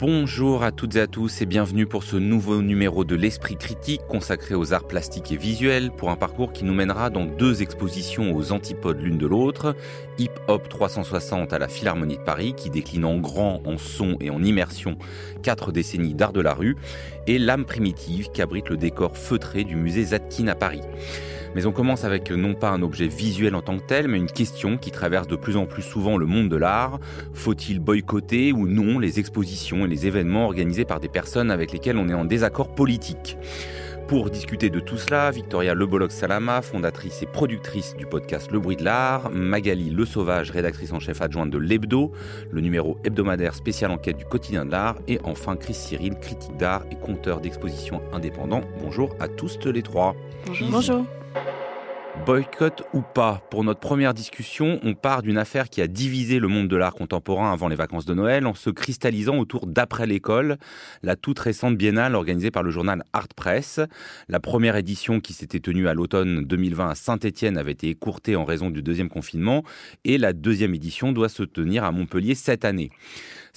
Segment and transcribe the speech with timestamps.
[0.00, 4.02] Bonjour à toutes et à tous et bienvenue pour ce nouveau numéro de l'Esprit critique
[4.06, 8.36] consacré aux arts plastiques et visuels pour un parcours qui nous mènera dans deux expositions
[8.36, 9.74] aux antipodes l'une de l'autre.
[10.18, 14.30] Hip Hop 360 à la Philharmonie de Paris qui décline en grand, en son et
[14.30, 14.96] en immersion
[15.42, 16.76] quatre décennies d'art de la rue
[17.26, 20.82] et L'âme primitive qui abrite le décor feutré du musée Zadkine à Paris.
[21.54, 24.30] Mais on commence avec non pas un objet visuel en tant que tel, mais une
[24.30, 27.00] question qui traverse de plus en plus souvent le monde de l'art.
[27.32, 31.96] Faut-il boycotter ou non les expositions et les événements organisés par des personnes avec lesquelles
[31.96, 33.36] on est en désaccord politique?
[34.08, 38.84] Pour discuter de tout cela, Victoria Leboloc-Salama, fondatrice et productrice du podcast Le Bruit de
[38.84, 42.12] l'Art, Magali Le Sauvage, rédactrice en chef adjointe de l'Hebdo,
[42.50, 46.86] le numéro hebdomadaire spécial enquête du quotidien de l'art, et enfin Chris Cyril, critique d'art
[46.90, 48.62] et conteur d'expositions indépendant.
[48.82, 50.16] Bonjour à tous les trois.
[50.46, 51.04] Bonjour.
[52.26, 56.48] Boycott ou pas, pour notre première discussion, on part d'une affaire qui a divisé le
[56.48, 60.58] monde de l'art contemporain avant les vacances de Noël en se cristallisant autour d'Après l'école,
[61.02, 63.80] la toute récente biennale organisée par le journal Art Press.
[64.28, 68.44] La première édition qui s'était tenue à l'automne 2020 à Saint-Étienne avait été écourtée en
[68.44, 69.62] raison du deuxième confinement
[70.04, 72.90] et la deuxième édition doit se tenir à Montpellier cette année.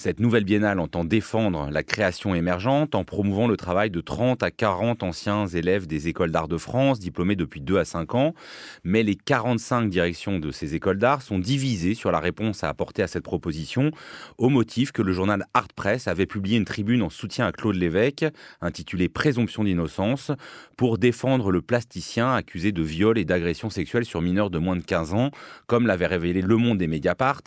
[0.02, 4.50] Cette nouvelle biennale entend défendre la création émergente en promouvant le travail de 30 à
[4.50, 8.34] 40 anciens élèves des écoles d'art de France, diplômés depuis 2 à 5 ans.
[8.82, 13.04] Mais les 45 directions de ces écoles d'art sont divisées sur la réponse à apporter
[13.04, 13.92] à cette proposition,
[14.38, 17.76] au motif que le journal Art Press avait publié une tribune en soutien à Claude
[17.76, 18.26] Lévesque,
[18.60, 20.32] intitulée Présomption d'innocence,
[20.76, 24.82] pour défendre le plasticien accusé de viol et d'agression sexuelle sur mineurs de moins de
[24.82, 25.30] 15 ans,
[25.68, 27.42] comme l'avait révélé Le Monde et Mediapart.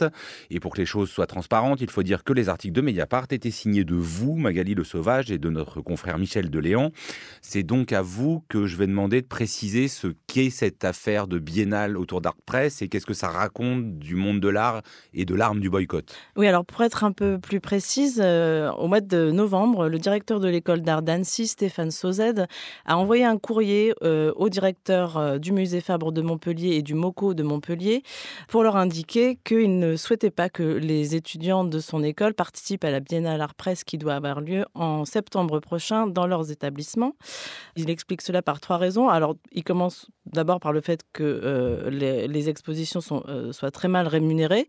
[0.52, 3.28] Et pour que les choses soient transparentes, il faut dire que les articles de Mediapart
[3.32, 6.92] étaient signés de vous, Magali Le Sauvage, et de notre confrère Michel Deléan.
[7.42, 11.40] C'est donc à vous que je vais demander de préciser ce qu'est cette affaire de
[11.40, 14.82] biennale autour d'Art Press et qu'est-ce que ça raconte du monde de l'art
[15.14, 16.16] et de l'arme du boycott.
[16.36, 20.40] Oui, alors pour être un peu plus précise, euh, au mois de novembre, le directeur
[20.40, 22.48] de l'école d'art d'Annecy, Stéphane Sauzed,
[22.86, 26.94] a envoyé un courrier euh, au directeur euh, du musée Fabre de Montpellier et du
[26.94, 28.04] MOCO de Montpellier
[28.48, 32.92] pour leur indiquer qu'il ne souhaitait pas que les étudiants de son école participent à
[32.92, 37.16] la Biennale Art Presse qui doit avoir lieu en septembre prochain dans leurs établissements.
[37.76, 39.10] Il explique cela par trois raisons.
[39.10, 43.88] Alors, il commence d'abord par le fait que euh, les, expositions sont, euh, soient très
[43.88, 44.68] mal rémunérées,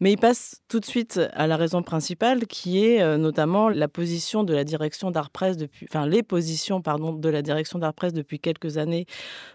[0.00, 3.88] mais il passe tout de suite à la raison principale qui est euh, notamment la
[3.88, 7.94] position de la direction d'Art Presse depuis, enfin les positions pardon de la direction d'Art
[7.94, 9.06] Presse depuis quelques années,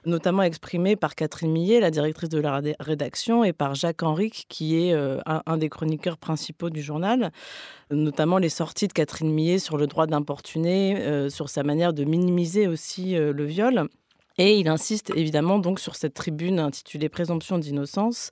[0.06, 4.78] notamment exprimées par Catherine Millet, la directrice de la rédaction, et par Jacques Henrique, qui
[4.78, 7.32] est un, un des chroniqueurs principaux du journal
[7.92, 12.68] notamment les sorties de Catherine Millet sur le droit d'importuner, sur sa manière de minimiser
[12.68, 13.88] aussi le viol.
[14.40, 18.32] Et il insiste évidemment donc sur cette tribune intitulée Présomption d'innocence,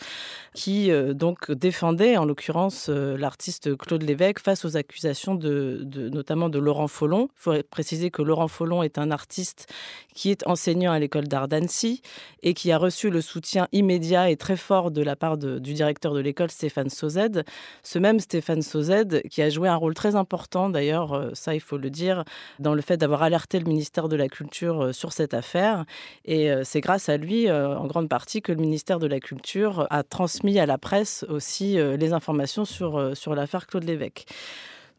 [0.56, 6.50] qui euh, donc défendait en l'occurrence euh, l'artiste Claude Lévesque face aux accusations de, notamment
[6.50, 7.30] de Laurent Follon.
[7.36, 9.72] Il faut préciser que Laurent Follon est un artiste
[10.16, 12.02] qui est enseignant à l'école d'art d'Annecy
[12.42, 16.16] et qui a reçu le soutien immédiat et très fort de la part du directeur
[16.16, 17.46] de l'école Stéphane Sauzed.
[17.84, 21.62] Ce même Stéphane Sauzed qui a joué un rôle très important d'ailleurs, euh, ça il
[21.62, 22.24] faut le dire,
[22.58, 25.86] dans le fait d'avoir alerté le ministère de la Culture sur cette affaire
[26.26, 29.20] et euh, c'est grâce à lui, euh, en grande partie, que le ministère de la
[29.20, 34.26] Culture a transmis à la presse aussi euh, les informations sur, sur l'affaire Claude Lévesque.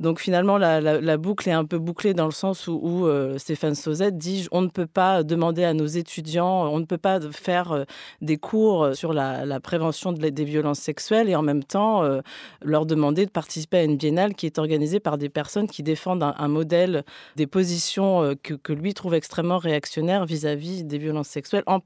[0.01, 4.19] Donc finalement, la, boucle est un peu bouclée dans le sens où, euh, Stéphane Sauzette
[4.19, 7.85] dit on ne peut pas demander à nos étudiants, on ne peut pas faire euh,
[8.21, 12.21] des cours sur la, prévention des violences sexuelles et en même temps euh,
[12.63, 16.23] leur demander de participer à une biennale qui est organisée par des personnes qui défendent
[16.23, 17.05] un, modèle,
[17.37, 21.81] des positions que, lui trouve extrêmement réactionnaires vis-à-vis des violences sexuelles, en,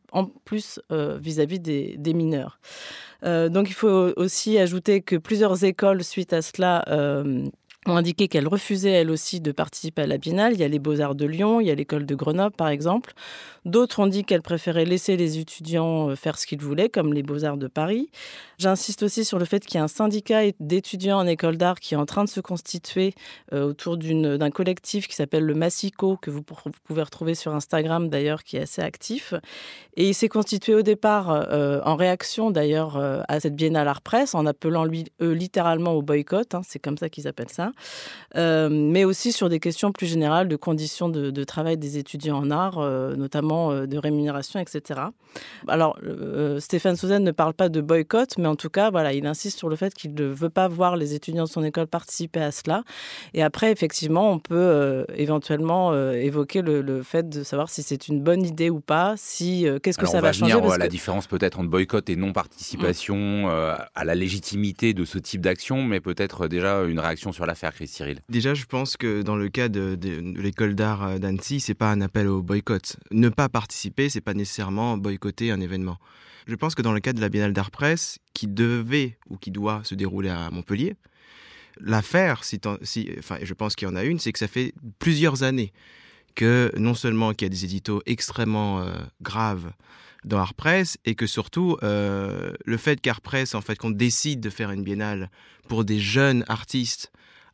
[0.44, 2.58] plus vis-à-vis des, mineurs.
[3.22, 6.84] donc il faut aussi ajouter que plusieurs écoles, suite à cela,
[7.88, 10.54] ont indiqué qu'elle refusait elle aussi de participer à la Biennale.
[10.54, 13.12] Il y a les Beaux-Arts de Lyon, il y a l'école de Grenoble par exemple.
[13.64, 17.22] D'autres ont dit qu'elle préférait laisser les étudiants euh, faire ce qu'ils voulaient, comme les
[17.22, 18.10] Beaux-Arts de Paris.
[18.58, 21.94] J'insiste aussi sur le fait qu'il y a un syndicat d'étudiants en école d'art qui
[21.94, 23.14] est en train de se constituer
[23.52, 28.44] euh, autour d'un collectif qui s'appelle le Massico, que vous, pouvez retrouver sur Instagram d'ailleurs,
[28.44, 29.34] qui est assez actif.
[29.96, 32.96] Et il s'est constitué au départ euh, en réaction d'ailleurs
[33.28, 36.98] à cette Biennale Art Presse, en appelant lui, eux littéralement au boycott, hein, c'est comme
[36.98, 37.72] ça qu'ils appellent ça.
[38.34, 42.78] Mais aussi sur des questions plus générales de conditions de, travail des étudiants en art,
[43.16, 45.00] notamment de rémunération, etc.
[45.68, 45.98] Alors,
[46.58, 49.68] Stéphane Souzen ne parle pas de boycott, mais en tout cas, voilà, il insiste sur
[49.68, 52.82] le fait qu'il ne veut pas voir les étudiants de son école participer à cela.
[53.32, 58.44] Et après, effectivement, on peut éventuellement évoquer le, fait de savoir si c'est une bonne
[58.44, 60.54] idée ou pas, si qu'est-ce que ça va, changer.
[60.78, 63.76] La différence peut-être entre boycott et non-participation mmh.
[63.94, 67.65] à la légitimité de ce type d'action, mais peut-être déjà une réaction sur l'affaire,
[68.28, 69.98] Déjà, je pense que dans le cas de,
[70.36, 72.96] l'école d'art euh, d'Annecy, c'est pas un appel au boycott.
[73.10, 75.98] Ne pas participer, c'est pas nécessairement boycotter un événement.
[76.46, 79.50] Je pense que dans le cas de la Biennale d'art presse, qui devait ou qui
[79.50, 80.94] doit se dérouler à Montpellier,
[81.80, 82.60] l'affaire, si,
[83.18, 85.72] enfin, je pense qu'il y en a une, c'est que ça fait plusieurs années
[86.34, 88.92] que non seulement qu'il y a des éditos extrêmement euh,
[89.22, 89.72] graves
[90.24, 94.40] dans Art Press et que surtout euh, le fait qu'Art Press, en fait, qu'on décide
[94.40, 95.30] de faire une biennale
[95.68, 97.10] pour des jeunes artistes,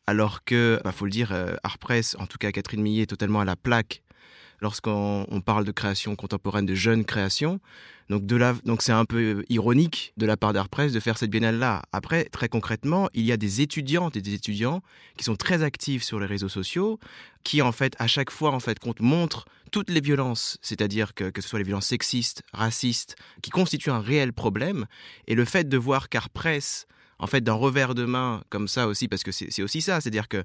[0.07, 3.07] alors que, bah, faut le dire, euh, Art Press, en tout cas Catherine Millet, est
[3.07, 4.03] totalement à la plaque
[4.63, 7.61] lorsqu'on parle de création contemporaine, de jeunes créations.
[8.09, 11.19] Donc, de là, donc c'est un peu ironique de la part d'Art Press de faire
[11.19, 11.83] cette biennale-là.
[11.93, 14.81] Après, très concrètement, il y a des étudiantes et des étudiants
[15.17, 17.01] qui sont très actifs sur les réseaux sociaux,
[17.43, 21.41] qui en fait, à chaque fois, en fait, montrent toutes les violences, c'est-à-dire que, que
[21.43, 24.87] ce soit les violences sexistes, racistes, qui constituent un réel problème.
[25.27, 26.87] Et le fait de voir qu'Art Press,
[27.23, 30.27] en fait, d'un revers de main, comme ça aussi, parce que c'est aussi ça, c'est-à-dire
[30.27, 30.43] que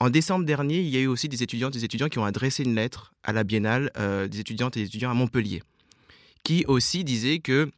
[0.00, 2.24] en décembre dernier, il y a eu aussi des étudiantes et des étudiants qui ont
[2.24, 5.62] adressé une lettre à la Biennale euh, des étudiantes et des étudiants à Montpellier,
[6.42, 7.70] qui aussi disaient que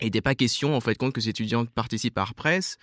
[0.00, 2.78] il n'était pas question, en fait, compte que ces étudiantes participent à Art Press.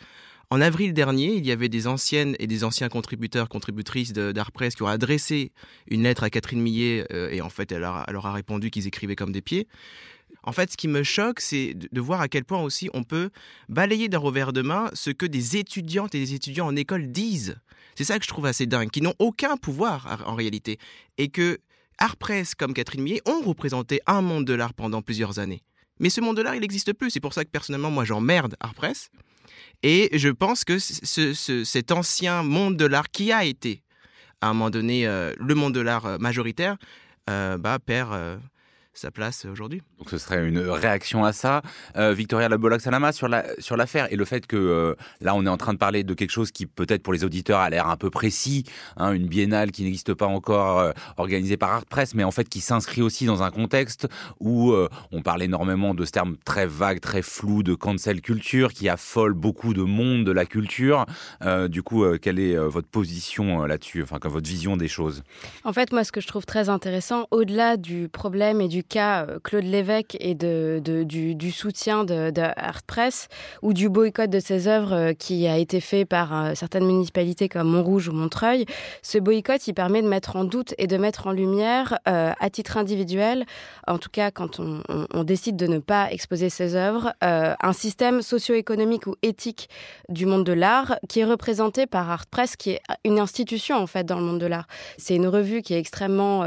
[0.49, 4.75] En avril dernier, il y avait des anciennes et des anciens contributeurs, contributrices d'Art Press
[4.75, 5.51] qui ont adressé
[5.87, 9.15] une lettre à Catherine Millet euh, et en fait, elle, leur a répondu qu'ils écrivaient
[9.15, 9.67] comme des pieds.
[10.45, 13.31] En fait, ce qui me choque, c'est de voir à quel point aussi on peut
[13.67, 17.57] balayer d'un revers de main ce que des étudiantes et des étudiants en école disent.
[17.95, 20.77] C'est ça que je trouve assez dingue, qui n'ont aucun pouvoir en réalité.
[21.17, 21.59] Et que
[21.97, 25.63] Art Press comme Catherine Millet ont représenté un monde de l'art pendant plusieurs années.
[25.99, 27.09] Mais ce monde de l'art, il n'existe plus.
[27.09, 29.09] C'est pour ça que personnellement, moi, j'emmerde Art Press.
[29.81, 33.81] Et je pense que cet ancien monde de l'art qui a été,
[34.41, 36.77] à un moment donné, euh, le monde de l'art euh, majoritaire,
[37.29, 38.39] euh, bah, perd
[38.97, 39.81] sa place aujourd'hui.
[39.99, 41.61] Donc ce serait une réaction à ça.
[41.97, 45.49] Euh, Victoria Labolac-Salama sur la sur l'affaire et le fait que euh, là on est
[45.49, 47.97] en train de parler de quelque chose qui peut-être pour les auditeurs a l'air un
[47.97, 48.63] peu précis,
[48.97, 52.47] hein, une biennale qui n'existe pas encore euh, organisée par Art Press, mais en fait
[52.47, 54.07] qui s'inscrit aussi dans un contexte
[54.39, 54.73] où
[55.11, 59.33] on parle énormément de ce terme très vague, très flou de cancel culture qui affole
[59.33, 61.05] beaucoup de monde de la culture.
[61.67, 65.23] du coup, quelle est votre position là-dessus, enfin votre vision des choses?
[65.63, 69.25] En fait, moi, ce que je trouve très intéressant, au-delà du problème et du cas
[69.25, 73.27] euh, Claude Lévesque et de, du, soutien de, Art Press
[73.61, 77.49] ou du boycott de ses œuvres euh, qui a été fait par euh, certaines municipalités
[77.49, 78.65] comme Montrouge ou Montreuil,
[79.01, 82.77] ce boycott, il permet de mettre en doute et de mettre en lumière, à titre
[82.77, 83.45] individuel,
[83.87, 89.07] en tout cas quand on, décide de ne pas exposer ses œuvres, un système socio-économique
[89.07, 89.69] ou éthique
[90.09, 93.87] du monde de l'art qui est représenté par Art Press, qui est une institution en
[93.87, 94.67] fait dans le monde de l'art.
[94.97, 96.45] C'est une revue qui est extrêmement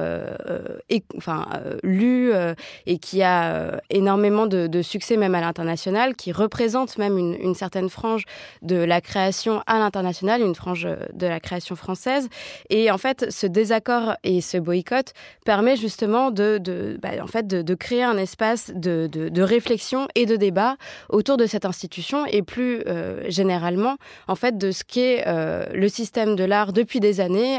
[1.17, 1.47] enfin,
[1.83, 2.55] lue, euh,
[2.87, 7.89] et qui a euh, énormément de, succès même à l'international, qui représente même une, certaine
[7.89, 8.25] frange
[8.63, 12.29] de la création à l'international, une frange euh, de la création française.
[12.71, 15.13] Et en fait, ce désaccord et ce boycott
[15.45, 19.09] permet justement de, bah, en fait, de, créer un espace de,
[19.43, 20.77] réflexion et de débat
[21.09, 22.83] autour de cette institution et plus
[23.29, 23.97] généralement,
[24.27, 27.59] en fait, de ce qu'est le système de l'art depuis des années,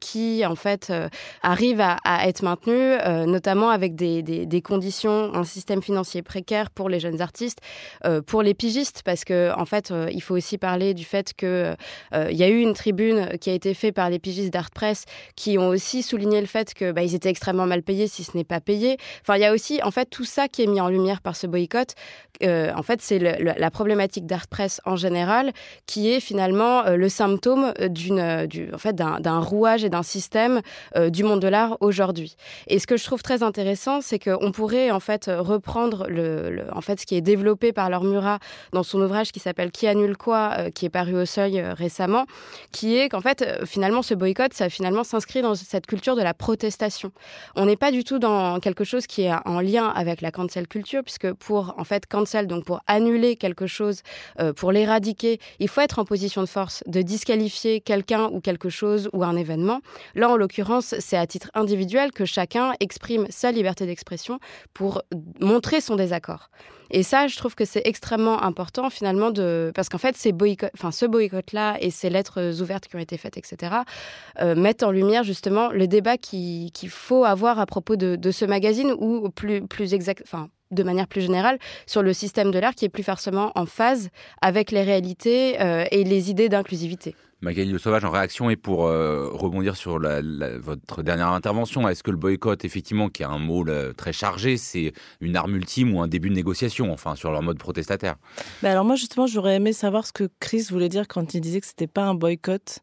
[0.00, 0.92] qui en fait
[1.42, 6.88] arrive à, à être maintenu, notamment avec des des, conditions, un système financier précaire pour
[6.88, 7.58] les jeunes artistes,
[8.04, 11.32] euh, pour les pigistes, parce que en fait, euh, il faut aussi parler du fait
[11.34, 11.74] que
[12.14, 14.70] euh, il y a eu une tribune qui a été faite par les pigistes d'Art
[14.70, 15.04] Press
[15.36, 18.36] qui ont aussi souligné le fait que bah, ils étaient extrêmement mal payés, si ce
[18.36, 18.96] n'est pas payé.
[19.22, 21.36] Enfin, il y a aussi en fait tout ça qui est mis en lumière par
[21.36, 21.94] ce boycott.
[22.42, 25.52] en fait, c'est la problématique d'Art Press en général
[25.86, 30.60] qui est finalement le symptôme d'un rouage et d'un système
[31.08, 32.36] du monde de l'art aujourd'hui.
[32.66, 36.80] Et ce que je trouve très intéressant, c'est qu'on pourrait en fait reprendre le, en
[36.80, 38.38] fait ce qui est développé par Laure Murat
[38.72, 41.74] dans son ouvrage qui s'appelle Qui annule quoi, euh, qui est paru au Seuil euh,
[41.74, 42.26] récemment,
[42.72, 46.22] qui est qu'en fait euh, finalement ce boycott, ça finalement s'inscrit dans cette culture de
[46.22, 47.12] la protestation.
[47.56, 50.66] On n'est pas du tout dans quelque chose qui est en lien avec la cancel
[50.68, 54.02] culture, puisque pour en fait cancel, donc pour annuler quelque chose,
[54.56, 59.08] pour l'éradiquer, il faut être en position de force, de disqualifier quelqu'un ou quelque chose
[59.12, 59.80] ou un événement.
[60.14, 64.38] Là, en l'occurrence, c'est à titre individuel que chacun exprime sa liberté d'expression
[64.74, 65.02] pour
[65.40, 66.50] montrer son désaccord.
[66.90, 70.16] Et ça, je trouve que c'est extrêmement important finalement de parce qu'en fait,
[70.74, 73.72] enfin ce boycott-là et ces lettres ouvertes qui ont été faites, etc.,
[74.40, 78.44] euh, mettent en lumière justement le débat qu'il faut avoir à propos de, de, ce
[78.44, 82.74] magazine ou plus plus exact, enfin de manière plus générale sur le système de l'art
[82.74, 87.14] qui est plus forcément en phase avec les réalités euh, et les idées d'inclusivité.
[87.40, 92.10] Magali Le Sauvage en réaction et pour euh, rebondir sur votre dernière intervention, est-ce que
[92.10, 93.64] le boycott, effectivement, qui est un mot
[93.96, 97.58] très chargé, c'est une arme ultime ou un début de négociation, enfin, sur leur mode
[97.58, 98.16] protestataire?
[98.62, 101.60] Bah Alors moi, justement, j'aurais aimé savoir ce que Chris voulait dire quand il disait
[101.60, 102.80] que c'était pas un boycott.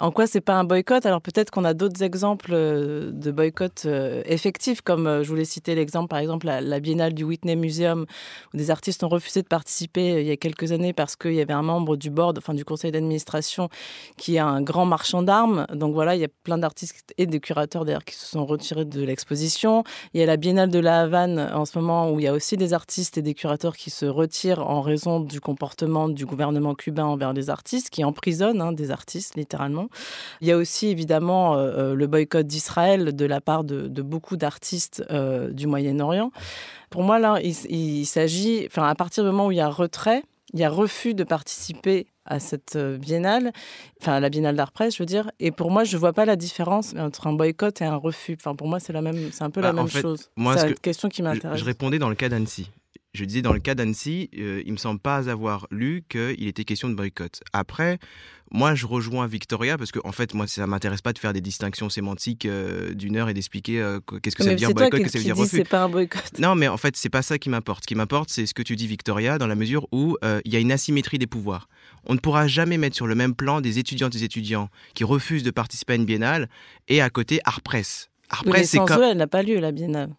[0.00, 1.06] En quoi c'est pas un boycott?
[1.06, 5.44] Alors peut-être qu'on a d'autres exemples euh, de boycott euh, effectifs, comme euh, je voulais
[5.44, 8.06] citer l'exemple, par exemple, la, la, Biennale du Whitney Museum,
[8.54, 11.40] où des artistes ont refusé de participer il y a quelques années parce qu'il y
[11.40, 13.70] avait un membre du board, enfin du conseil d'administration,
[14.16, 15.66] qui est un grand marchand d'armes.
[15.72, 18.84] Donc voilà, il y a plein d'artistes et des curateurs d'ailleurs qui se sont retirés
[18.84, 19.82] de l'exposition.
[20.14, 22.32] Il y a la Biennale de la Havane en ce moment où il y a
[22.32, 26.76] aussi des artistes et des curateurs qui se retirent en raison du comportement du gouvernement
[26.76, 29.87] cubain envers les artistes, qui emprisonnent hein, des artistes littéralement.
[30.40, 34.36] Il y a aussi évidemment euh, le boycott d'Israël de la part de, de beaucoup
[34.36, 36.30] d'artistes euh, du Moyen-Orient.
[36.90, 39.68] Pour moi, là, il, il s'agit, enfin, à partir du moment où il y a
[39.68, 40.22] retrait,
[40.54, 43.52] il y a refus de participer à cette biennale,
[44.00, 45.30] enfin à la biennale d'art presse, je veux dire.
[45.40, 48.36] Et pour moi, je vois pas la différence entre un boycott et un refus.
[48.38, 50.30] Enfin, pour moi, c'est la même, c'est un peu bah, la même fait, chose.
[50.36, 51.58] Moi, c'est une que question qui m'intéresse.
[51.58, 52.70] Je, je, répondais dans le cas d'Annecy.
[53.14, 56.64] Je disais dans le cas d'Annecy, euh, il me semble pas avoir lu qu'il était
[56.64, 57.40] question de boycott.
[57.52, 57.98] Après,
[58.50, 61.40] moi, je rejoins Victoria parce que, en fait, moi, ça m'intéresse pas de faire des
[61.40, 65.04] distinctions sémantiques euh, d'une heure et d'expliquer euh, qu'est-ce que ça veut dire boycott, qu'est-ce
[65.04, 65.56] que ça veut dire refus.
[65.58, 66.38] C'est pas un boycott.
[66.38, 67.84] Non, mais en fait, c'est pas ça qui m'importe.
[67.84, 70.52] Ce qui m'importe, c'est ce que tu dis, Victoria, dans la mesure où euh, il
[70.52, 71.68] y a une asymétrie des pouvoirs.
[72.06, 75.04] On ne pourra jamais mettre sur le même plan des étudiantes et des étudiants qui
[75.04, 76.48] refusent de participer à une biennale
[76.88, 78.08] et à côté Art Press.
[78.30, 79.12] Art oui, Press, c'est comme...
[79.12, 80.10] n'a pas lieu la biennale.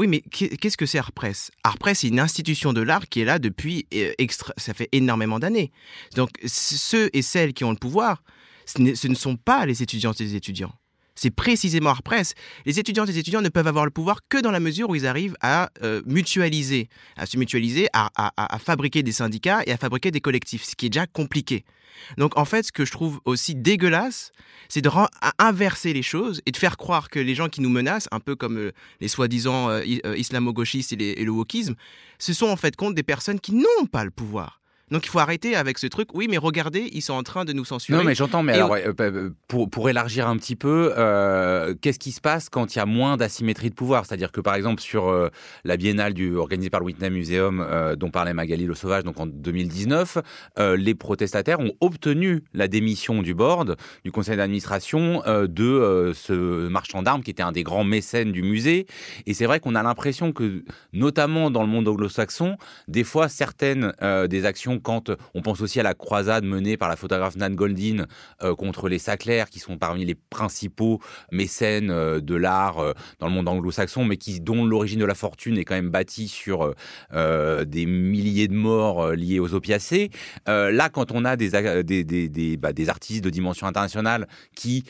[0.00, 3.38] Oui, mais qu'est-ce que c'est Artpress Artpress, c'est une institution de l'art qui est là
[3.38, 4.54] depuis extra...
[4.56, 5.72] ça fait énormément d'années.
[6.16, 8.22] Donc ceux et celles qui ont le pouvoir,
[8.64, 10.72] ce ne sont pas les étudiantes et les étudiants.
[11.22, 12.32] C'est précisément Artpress.
[12.64, 14.94] Les étudiantes et les étudiants ne peuvent avoir le pouvoir que dans la mesure où
[14.94, 18.10] ils arrivent à euh, mutualiser, à se mutualiser, à,
[18.58, 21.66] fabriquer des syndicats et à fabriquer des collectifs, ce qui est déjà compliqué.
[22.16, 24.32] Donc en fait, ce que je trouve aussi dégueulasse,
[24.70, 24.88] c'est de
[25.38, 28.34] inverser les choses et de faire croire que les gens qui nous menacent, un peu
[28.34, 28.72] comme euh,
[29.02, 29.82] les soi-disant euh,
[30.16, 31.74] islamo-gauchistes et, et le wokisme,
[32.18, 34.59] ce sont en fait compte des personnes qui n'ont pas le pouvoir.
[34.90, 36.08] Donc il faut arrêter avec ce truc.
[36.14, 37.98] Oui, mais regardez, ils sont en train de nous censurer.
[37.98, 38.42] Non, mais j'entends.
[38.42, 42.74] Mais alors, euh, pour, pour élargir un petit peu, euh, qu'est-ce qui se passe quand
[42.74, 44.06] il y a moins d'asymétrie de pouvoir?
[44.06, 45.28] C'est-à-dire que par exemple sur euh,
[45.64, 49.20] la biennale du, organisée par le Whitney Museum, euh, dont parlait Magali Le Sauvage, donc
[49.20, 50.18] en 2019,
[50.58, 56.68] euh, les protestataires ont obtenu la démission du board, du conseil d'administration, euh, de ce
[56.68, 58.86] marchand d'armes qui était un des grands mécènes du musée.
[59.26, 62.56] Et c'est vrai qu'on a l'impression que, notamment dans le monde anglo-saxon,
[62.88, 63.92] des fois certaines
[64.28, 68.06] des actions quand on pense aussi à la croisade menée par la photographe Nan Goldin
[68.42, 71.00] euh, contre les Sackler, qui sont parmi les principaux
[71.32, 75.14] mécènes euh, de l'art euh, dans le monde anglo-saxon, mais qui dont l'origine de la
[75.14, 76.74] fortune est quand même bâtie sur
[77.12, 80.10] euh, des milliers de morts euh, liés aux opiacés.
[80.48, 84.84] Euh, là, quand on a bah, des artistes de dimension internationale qui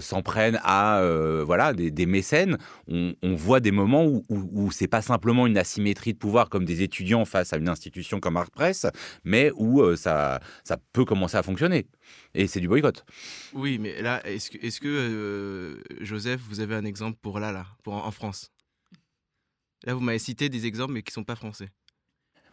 [0.00, 1.02] s'en prennent à
[1.44, 5.58] voilà des, mécènes, on, on, voit des moments où, où, où c'est pas simplement une
[5.58, 8.86] asymétrie de pouvoir comme des étudiants face à une institution comme Art Press,
[9.26, 11.86] mais où euh, ça, ça peut commencer à fonctionner.
[12.32, 13.04] Et c'est du boycott.
[13.52, 17.52] Oui, mais là, est-ce que, est que euh, Joseph, vous avez un exemple pour là,
[17.52, 18.52] là, pour en, en France?
[19.84, 21.68] Là, vous m'avez cité des exemples, mais qui ne sont pas français.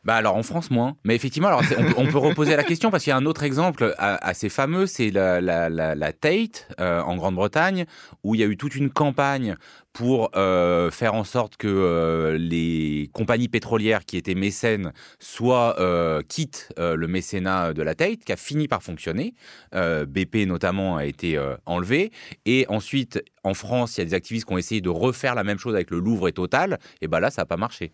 [0.04, 1.62] Bah alors en France moins, mais effectivement alors
[1.98, 5.12] on, peut, reposer la question parce qu'il y a un autre exemple assez fameux, c'est
[5.12, 7.86] la, la, Tate euh, en Grande-Bretagne
[8.24, 9.56] où il y a eu toute une campagne
[9.94, 14.92] pour euh, faire en sorte que euh, les compagnies pétrolières qui étaient mécènes
[15.42, 19.36] euh, quittent euh, le mécénat de la Tate, qui a fini par fonctionner.
[19.76, 22.12] Euh, BP notamment a été euh, enlevé,
[22.46, 25.44] et ensuite en France, il y a des activistes qui ont essayé de refaire la
[25.44, 27.94] même chose avec le Louvre et Total, et ben là ça n'a pas marché.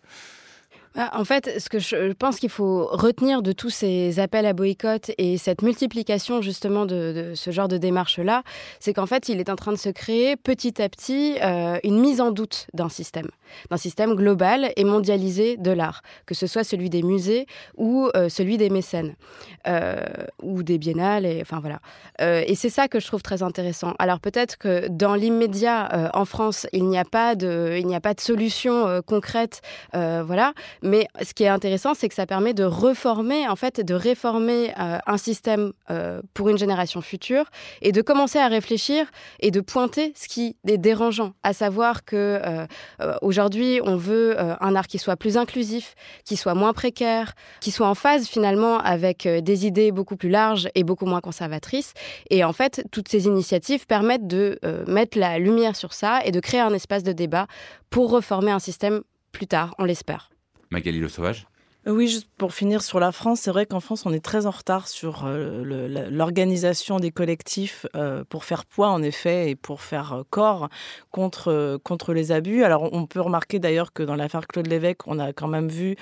[0.96, 4.52] Bah, en fait, ce que je pense qu'il faut retenir de tous ces appels à
[4.52, 8.42] boycott et cette multiplication justement de, ce genre de démarche-là,
[8.80, 12.00] c'est qu'en fait, il est en train de se créer petit à petit euh, une
[12.00, 13.28] mise en doute d'un système,
[13.70, 18.28] d'un système global et mondialisé de l'art, que ce soit celui des musées ou euh,
[18.28, 19.14] celui des mécènes
[19.68, 20.04] euh,
[20.42, 21.24] ou des biennales.
[21.24, 21.80] Et, voilà.
[22.18, 23.94] Et c'est ça que je trouve très intéressant.
[23.98, 28.00] Alors peut-être que dans l'immédiat, en France, il n'y a pas de, il n'y a
[28.00, 29.60] pas de solution concrète,
[29.92, 33.94] voilà Mais ce qui est intéressant, c'est que ça permet de reformer, en fait, de
[33.94, 37.44] réformer euh, un système euh, pour une génération future
[37.82, 39.06] et de commencer à réfléchir
[39.40, 42.66] et de pointer ce qui est dérangeant, à savoir que euh,
[43.22, 45.94] aujourd'hui, on veut un art qui soit plus inclusif,
[46.24, 50.68] qui soit moins précaire, qui soit en phase finalement avec des idées beaucoup plus larges
[50.74, 51.92] et beaucoup moins conservatrices.
[52.30, 56.40] Et en fait, toutes ces initiatives permettent de mettre la lumière sur ça et de
[56.40, 57.46] créer un espace de débat
[57.90, 60.29] pour reformer un système plus tard, on l'espère.
[60.70, 61.46] Magali Le Sauvage
[61.86, 64.50] oui, juste pour finir sur la France, c'est vrai qu'en France, on est très en
[64.50, 70.12] retard sur euh, l'organisation des collectifs euh, pour faire poids, en effet, et pour faire
[70.12, 70.68] euh, corps
[71.10, 72.64] contre, contre les abus.
[72.64, 75.96] Alors, on peut remarquer d'ailleurs que dans l'affaire Claude Lévesque, on a quand même vu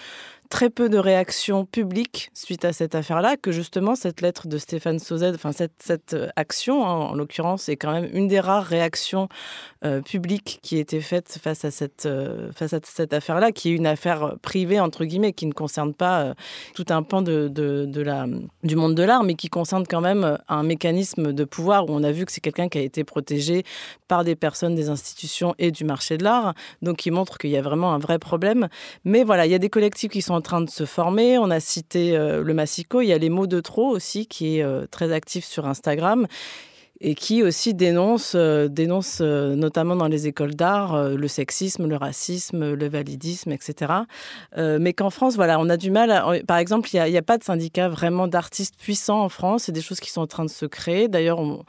[0.49, 4.99] très peu de réactions publiques suite à cette affaire-là, que justement cette lettre de Stéphane
[4.99, 8.65] Sauzet, enfin cette, cette euh, action hein, en l'occurrence, est quand même une des rares
[8.65, 9.29] réactions
[9.85, 13.73] euh, publiques qui a été faite face à cette, euh, face cette affaire-là, qui est
[13.73, 16.35] une affaire privée, entre guillemets, qui ne concerne pas
[16.75, 18.27] tout un pan de, de, la,
[18.63, 22.03] du monde de l'art, mais qui concerne quand même un mécanisme de pouvoir où on
[22.03, 23.65] a vu que c'est quelqu'un qui a été protégé
[24.07, 27.57] par des personnes, des institutions et du marché de l'art, donc qui montre qu'il y
[27.57, 28.69] a vraiment un vrai problème.
[29.05, 31.37] Mais voilà, il y a des collectifs qui sont en train de se former.
[31.37, 33.01] On a cité euh, le Massico.
[33.01, 36.27] Il y a les mots de trop aussi, qui est euh, très actif sur Instagram
[37.01, 42.75] et qui aussi dénonce, euh, dénonce notamment dans les écoles d'art le sexisme, le racisme,
[42.75, 43.93] le validisme, etc.
[44.57, 46.43] mais qu'en France, voilà, on a du mal.
[46.47, 49.65] par exemple, il n'y a, a, pas de syndicat vraiment d'artistes puissants en France.
[49.65, 51.07] C'est des choses qui sont en train de se créer.
[51.07, 51.65] D'ailleurs, on,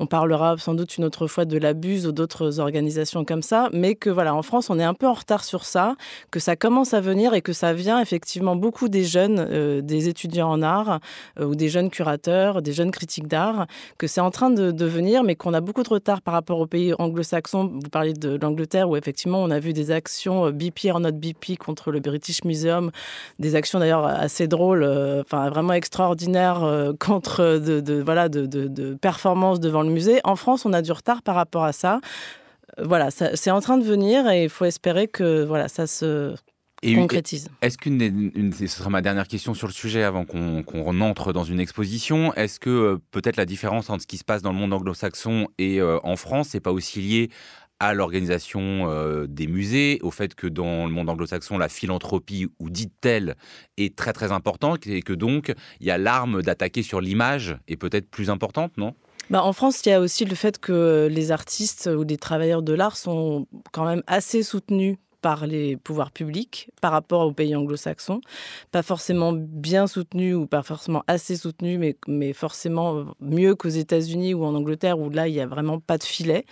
[0.00, 3.94] on parlera sans doute une autre fois de l'abus ou d'autres organisations comme ça, mais
[3.94, 5.94] que voilà, en France, on est un peu en retard sur ça,
[6.30, 10.08] que ça commence à venir et que ça vient effectivement beaucoup des jeunes, euh, des
[10.08, 11.00] étudiants en art
[11.38, 13.66] euh, ou des jeunes curateurs, des jeunes critiques d'art,
[13.98, 16.66] que c'est en train de, venir, mais qu'on a beaucoup de retard par rapport aux
[16.66, 17.70] pays anglo-saxons.
[17.74, 21.12] Vous parlez de l'Angleterre où effectivement on a vu des actions euh, BP or not
[21.12, 22.90] BP contre le British Museum,
[23.38, 24.82] des actions d'ailleurs assez drôles,
[25.20, 30.20] enfin vraiment extraordinaires contre de, de voilà de, de performances devant le musée.
[30.24, 32.00] En France, on a du retard par rapport à ça.
[32.78, 36.34] Euh, voilà, c'est en train de venir et il faut espérer que voilà, ça se
[36.82, 37.50] concrétise.
[37.60, 41.60] Est-ce qu'une, ce sera ma dernière question sur le sujet avant qu'on entre dans une
[41.60, 42.32] exposition.
[42.34, 45.48] Est-ce que euh, peut-être la différence entre ce qui se passe dans le monde anglo-saxon
[45.58, 47.30] et euh, en France, c'est pas aussi lié
[47.82, 48.86] à l'organisation
[49.26, 53.36] des musées, au fait que dans le monde anglo-saxon, la philanthropie, ou dite telle,
[53.78, 57.78] est très très importante, et que donc il y a l'arme d'attaquer sur l'image est
[57.78, 58.94] peut-être plus importante, non?
[59.30, 62.62] Bah, en France, il y a aussi le fait que les artistes ou les travailleurs
[62.62, 67.54] de l'art sont quand même assez soutenus par les pouvoirs publics par rapport aux pays
[67.54, 68.20] anglo-saxons.
[68.72, 74.44] Pas forcément bien soutenus ou pas forcément assez soutenus, mais, forcément mieux qu'aux États-Unis ou
[74.44, 76.44] en Angleterre où là, il n'y a vraiment pas de filet.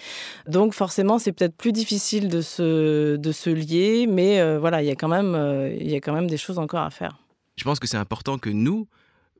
[0.47, 4.87] Donc forcément, c'est peut-être plus difficile de se, de se lier, mais euh, voilà, il
[4.87, 7.19] y, a quand même, euh, il y a quand même des choses encore à faire.
[7.57, 8.87] Je pense que c'est important que nous,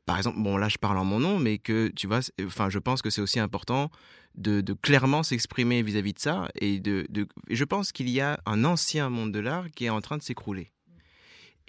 [0.09, 2.79] par exemple, bon là je parle en mon nom, mais que tu vois, enfin je
[2.79, 3.91] pense que c'est aussi important
[4.37, 7.07] de, clairement s'exprimer vis-à-vis de ça et de,
[7.51, 10.23] je pense qu'il y a un ancien monde de l'art qui est en train de
[10.23, 10.73] s'écrouler.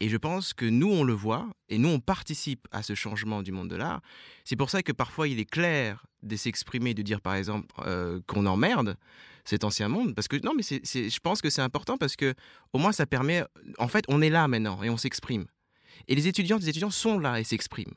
[0.01, 3.43] Et je pense que nous, on le voit, et nous, on participe à ce changement
[3.43, 3.99] du monde de l'art.
[4.45, 8.21] C'est pour ça que parfois, il est clair de s'exprimer, de dire, par exemple, euh,
[8.25, 8.95] qu'on emmerde
[9.43, 10.15] cet ancien monde.
[10.15, 12.33] Parce que, non, mais je pense que c'est important parce que,
[12.71, 13.43] au moins, ça permet,
[13.77, 15.47] en fait, on est là maintenant et on s'exprime.
[16.07, 17.95] Et les étudiants, les étudiants sont là et s'expriment.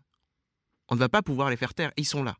[0.92, 1.90] On ne va pas pouvoir les faire taire.
[1.96, 2.37] Ils sont là.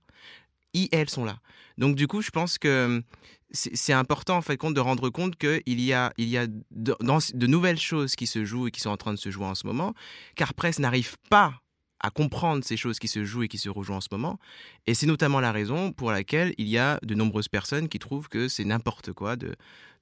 [0.75, 1.39] Ils, elles sont là.
[1.79, 3.03] Donc du coup, je pense que hum,
[3.51, 7.47] c'est important en fait compte de rendre compte qu'il y a, il y a de,
[7.47, 9.67] nouvelles choses qui se jouent et qui sont en train de se jouer en ce
[9.67, 9.95] moment,
[10.35, 11.63] car Presse n'arrive pas
[12.01, 14.39] à comprendre ces choses qui se jouent et qui se rejouent en ce moment.
[14.87, 18.29] Et c'est notamment la raison pour laquelle il y a de nombreuses personnes qui trouvent
[18.29, 19.57] que c'est n'importe quoi de,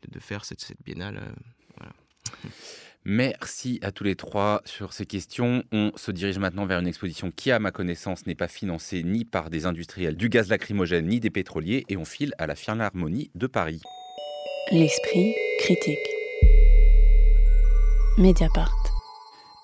[0.09, 1.35] de, faire cette, cette biennale.
[1.83, 1.87] Euh.
[3.05, 5.65] Merci à tous les trois sur ces questions.
[5.73, 9.25] On se dirige maintenant vers une exposition qui, à ma connaissance, n'est pas financée ni
[9.25, 13.31] par des industriels du gaz lacrymogène ni des pétroliers et on file à la Philharmonie
[13.35, 13.81] de Paris.
[14.71, 15.99] L'esprit critique.
[18.19, 18.80] Mediapart.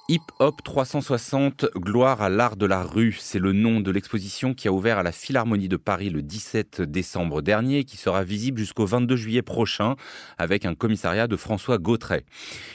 [0.09, 4.69] Hip Hop 360, gloire à l'art de la rue, c'est le nom de l'exposition qui
[4.69, 8.61] a ouvert à la Philharmonie de Paris le 17 décembre dernier et qui sera visible
[8.61, 9.97] jusqu'au 22 juillet prochain
[10.39, 12.25] avec un commissariat de François Gautret.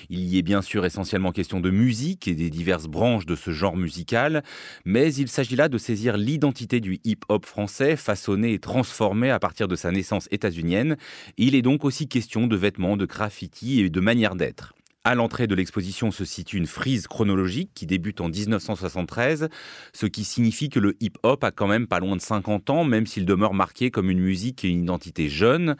[0.09, 3.51] Il y est bien sûr essentiellement question de musique et des diverses branches de ce
[3.51, 4.43] genre musical,
[4.83, 9.39] mais il s'agit là de saisir l'identité du hip hop français façonné et transformé à
[9.39, 10.97] partir de sa naissance états-unienne.
[11.37, 14.73] Il est donc aussi question de vêtements, de graffiti et de manière d'être.
[15.03, 19.49] À l'entrée de l'exposition se situe une frise chronologique qui débute en 1973,
[19.93, 23.07] ce qui signifie que le hip-hop a quand même pas loin de 50 ans, même
[23.07, 25.75] s'il demeure marqué comme une musique et une identité jeune.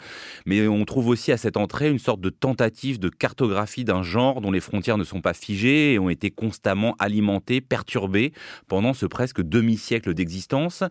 [0.48, 4.42] Mais on trouve aussi à cette entrée une sorte de tentative de cartographie d'un genre
[4.42, 8.34] dont les frontières ne sont pas figées et ont été constamment alimentées, perturbées
[8.68, 10.84] pendant ce presque demi-siècle d'existence.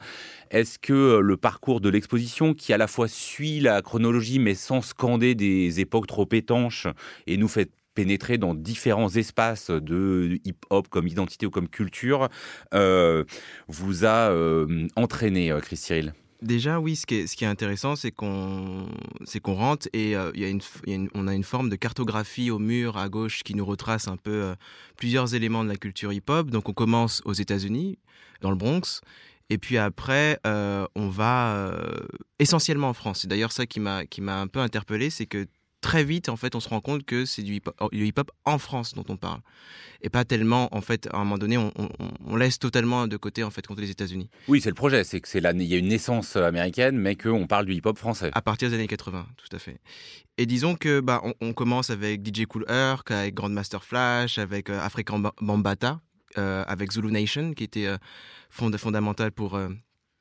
[0.53, 4.83] Est-ce que le parcours de l'exposition, qui à la fois suit la chronologie mais sans
[4.83, 6.87] scander des époques trop étanches
[7.27, 12.31] et nous fait pénétrer dans différents espaces de hip-hop comme identité ou comme culture,
[12.73, 13.25] euh,
[13.69, 16.15] vous a euh, entraîné, euh, Chris Cyril?
[16.41, 18.87] Déjà, oui, ce qui est, ce qui est intéressant, c'est qu'on
[19.45, 24.09] rentre et on a une forme de cartographie au mur à gauche qui nous retrace
[24.09, 24.55] un peu
[24.97, 26.49] plusieurs éléments de la culture hip-hop.
[26.49, 27.99] Donc, on commence aux États-Unis,
[28.41, 29.03] dans le Bronx,
[29.51, 31.77] et puis après, on va
[32.39, 33.19] essentiellement en France.
[33.21, 35.47] C'est d'ailleurs ça qui m'a un peu interpellé, c'est que
[35.81, 37.61] très vite, en fait, on se rend compte que c'est du
[37.93, 39.41] hip-hop en France dont on parle.
[40.03, 43.51] Et pas tellement, en fait, à un moment donné, on, laisse totalement de côté, en
[43.51, 44.31] fait, contre les États-Unis.
[44.49, 45.05] Oui, c'est le projet.
[45.05, 48.31] C'est que c'est il y a une naissance américaine, mais qu'on parle du hip-hop français.
[48.33, 49.81] À partir des années 80, tout à fait.
[50.39, 54.81] Et disons que, bah, on, commence avec DJ Cool Herc, avec Grandmaster Flash, avec euh,
[54.81, 56.01] African Bambata,
[56.39, 57.99] euh, avec Zulu Nation, qui était euh,
[58.49, 59.59] fondamental pour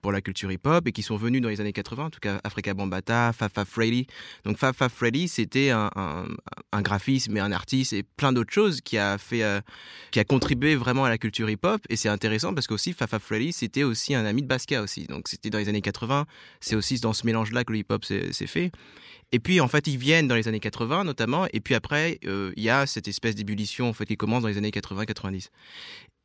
[0.02, 2.40] pour la culture hip-hop et qui sont venus dans les années 80, en tout cas
[2.44, 4.08] Africa Bambata, Fafa Freddy.
[4.46, 8.98] Donc Fafa Freddy, c'était un, un, graphisme et un artiste et plein d'autres choses qui
[8.98, 9.62] a fait, euh,
[10.12, 11.82] qui a contribué vraiment à la culture hip-hop.
[11.90, 15.06] Et c'est intéressant parce qu'aussi Fafa Freddy, c'était aussi un ami de Baska aussi.
[15.06, 16.26] Donc c'était dans les années 80.
[16.60, 18.72] C'est aussi dans ce mélange-là que le hip-hop s'est fait.
[19.32, 21.46] Et puis en fait, ils viennent dans les années 80 notamment.
[21.54, 24.48] Et puis après, euh, il y a cette espèce d'ébullition en fait qui commence dans
[24.48, 25.50] les années 80-90.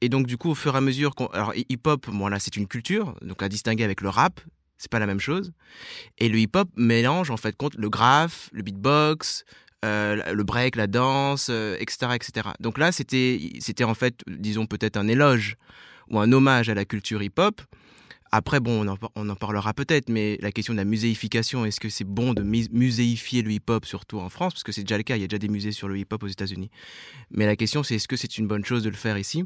[0.04, 2.66] Et donc, du coup, au fur et à mesure, alors hip-hop, bon là, c'est une
[2.66, 4.38] culture, donc à distinguer avec le rap,
[4.76, 5.52] c'est pas la même chose.
[6.18, 9.46] Et le hip-hop mélange en fait le graphe, le beatbox,
[9.82, 12.48] euh, le break, la danse, etc., euh, etc.
[12.60, 15.56] Donc là, c'était, c'était en fait, disons peut-être un éloge
[16.10, 17.62] ou un hommage à la culture hip-hop.
[18.30, 21.80] Après, bon, on en, on en parlera peut-être, mais la question de la muséification, est-ce
[21.80, 24.52] que c'est bon de muséifier le hip-hop, surtout en France?
[24.52, 26.22] Parce que c'est déjà le cas, il y a déjà des musées sur le hip-hop
[26.22, 26.70] aux États-Unis.
[27.30, 29.44] Mais la question, c'est est-ce que c'est une bonne chose de le faire ici?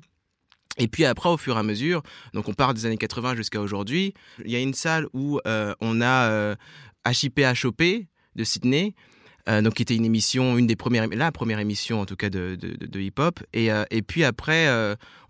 [0.76, 2.02] Et puis après, au fur et à mesure,
[2.34, 5.74] donc on part des années 80 jusqu'à aujourd'hui, il y a une salle où euh,
[5.80, 6.54] on a euh,
[7.06, 8.94] HIP de Sydney,
[9.48, 12.30] euh, donc qui était une émission, une des premières, la première émission en tout cas
[12.30, 12.56] de,
[12.94, 13.40] hip-hop.
[13.52, 14.68] Et, euh, et puis après,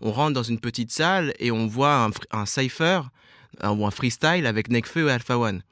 [0.01, 3.01] on rentre dans une petite salle et on voit un, un cypher
[3.63, 5.63] ou un freestyle avec Nekfeu et Alpha One.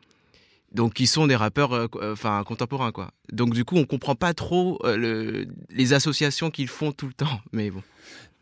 [0.78, 3.12] Donc, qui sont des rappeurs enfin contemporains, quoi.
[3.34, 7.42] Donc, du coup, on comprend pas trop le, les associations qu'ils font tout le temps.
[7.52, 7.84] Mais bon.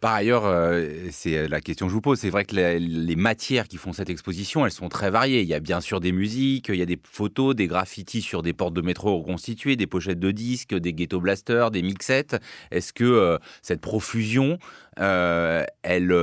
[0.06, 2.20] Par ailleurs, euh, c'est la question que je vous pose.
[2.20, 5.42] C'est vrai que les, matières qui font cette exposition, elles sont très variées.
[5.42, 8.44] Il y a bien sûr des musiques, il y a des photos, des graffitis sur
[8.44, 12.36] des portes de métro reconstituées, des pochettes de disques, des ghetto blasters, des mixettes.
[12.70, 14.60] Est-ce que euh, cette profusion,
[15.00, 16.14] euh, elle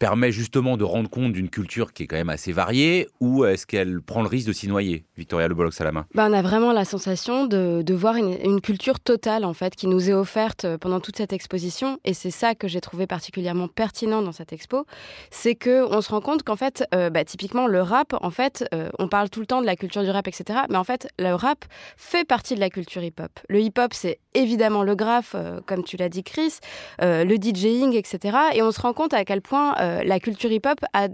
[0.00, 3.66] permet justement de rendre compte d'une culture qui est quand même assez variée ou est-ce
[3.66, 6.72] qu'elle prend le risque de s'y noyer Victoria Le Bolloc Salama bah, On a vraiment
[6.72, 11.16] la sensation de, voir une, culture totale en fait qui nous est offerte pendant toute
[11.16, 14.86] cette exposition et c'est ça que j'ai trouvé particulièrement pertinent dans cette expo,
[15.30, 18.64] c'est que on se rend compte qu'en fait, euh, bah, typiquement le rap, en fait,
[18.74, 20.60] euh, on parle tout le temps de la culture du rap, etc.
[20.70, 21.64] Mais en fait, le rap
[21.96, 23.30] fait partie de la culture hip-hop.
[23.48, 26.58] Le hip-hop, c'est évidemment le graphe, euh, comme tu l'as dit Chris,
[27.00, 28.36] le DJing, etc.
[28.54, 31.08] Et on se rend compte à quel point euh, la culture hip-hop a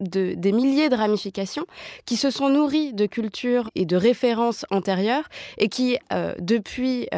[0.00, 1.64] des milliers de ramifications
[2.04, 7.08] qui se sont nourries de cultures et de références antérieures et qui, euh, depuis,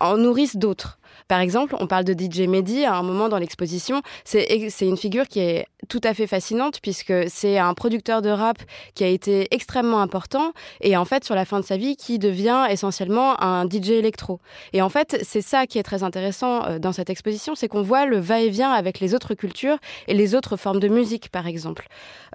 [0.00, 0.98] en nourrissent d'autres.
[1.28, 4.02] Par exemple, on parle de DJ Mehdi à un moment dans l'exposition.
[4.24, 4.46] C'est
[4.80, 8.58] une figure qui est tout à fait fascinante puisque c'est un producteur de rap
[8.94, 12.18] qui a été extrêmement important et en fait sur la fin de sa vie qui
[12.18, 14.40] devient essentiellement un DJ électro.
[14.72, 17.82] Et en fait, c'est ça qui est très intéressant euh, dans cette exposition, c'est qu'on
[17.82, 21.86] voit le va-et-vient avec les autres cultures et les autres formes de musique, par exemple.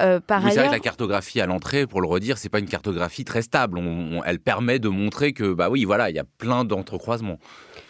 [0.01, 0.67] Euh, par ailleurs...
[0.67, 3.79] que la cartographie à l'entrée, pour le redire, c'est pas une cartographie très stable.
[4.25, 7.37] elle permet de montrer que bah oui, voilà, il y a plein d'entrecroisements.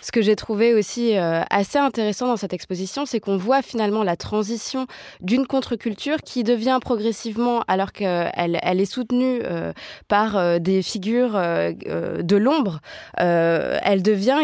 [0.01, 4.03] Ce que j'ai trouvé aussi euh, assez intéressant dans cette exposition, c'est qu'on voit finalement
[4.03, 4.87] la transition
[5.21, 9.73] d'une contre-culture qui devient progressivement, alors qu'elle elle est soutenue euh,
[10.07, 12.79] par euh, des figures de l'ombre,
[13.17, 14.39] elle devient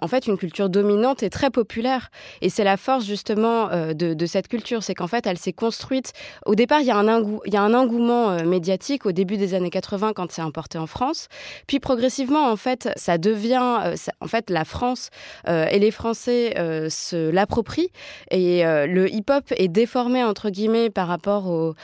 [0.00, 2.10] en fait une culture dominante et très populaire.
[2.42, 6.12] Et c'est la force justement de, cette culture, c'est qu'en fait elle s'est construite.
[6.46, 10.42] Au départ, il y a un, engouement médiatique au début des années 80 quand c'est
[10.42, 11.28] importé en France.
[11.66, 15.10] Puis progressivement, en fait, ça devient, en fait, la France
[15.46, 16.54] et les Français
[16.88, 17.90] se l'approprient
[18.30, 21.74] et le hip-hop est déformé entre guillemets par rapport au,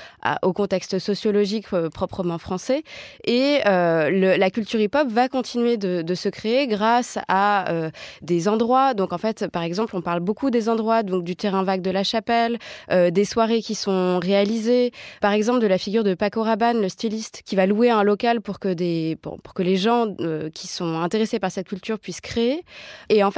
[0.52, 2.82] contexte sociologique proprement français
[3.24, 7.90] et la culture hip-hop va continuer de, se créer grâce à
[8.22, 8.94] des endroits.
[8.94, 11.90] Donc en fait, par exemple, on parle beaucoup des endroits, donc du terrain vague de
[11.90, 12.59] la Chapelle,
[12.90, 16.88] euh, des soirées qui sont réalisées, par exemple de la figure de Paco Rabanne, le
[16.88, 21.50] styliste, qui va louer un local pour que, les gens euh, qui sont intéressés par
[21.50, 22.62] cette culture puissent créer.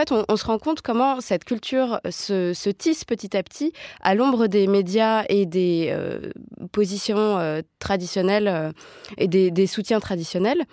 [0.04, 4.14] Fait, on, se rend compte comment cette culture se, se tisse petit à petit à
[4.14, 6.30] l'ombre des médias et des euh,
[6.72, 8.72] positions traditionnelles
[9.16, 10.64] et des, des soutiens traditionnels.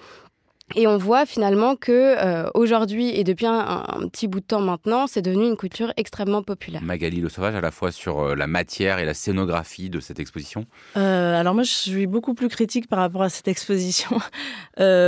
[0.74, 5.06] Et on voit finalement que euh, aujourd'hui et depuis un, petit bout de temps maintenant,
[5.06, 6.82] c'est devenu une culture extrêmement populaire.
[6.82, 10.20] Magali Le Sauvage, à la fois sur euh, la matière et la scénographie de cette
[10.20, 10.66] exposition.
[10.98, 14.18] Euh, alors moi, je suis beaucoup plus critique par rapport à cette exposition.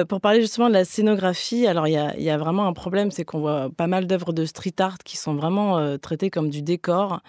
[0.08, 3.10] pour parler justement de la scénographie, alors il y a, y a, vraiment un problème,
[3.10, 6.62] c'est qu'on voit pas mal d'œuvres de street art qui sont vraiment traitées comme du
[6.62, 7.22] décor.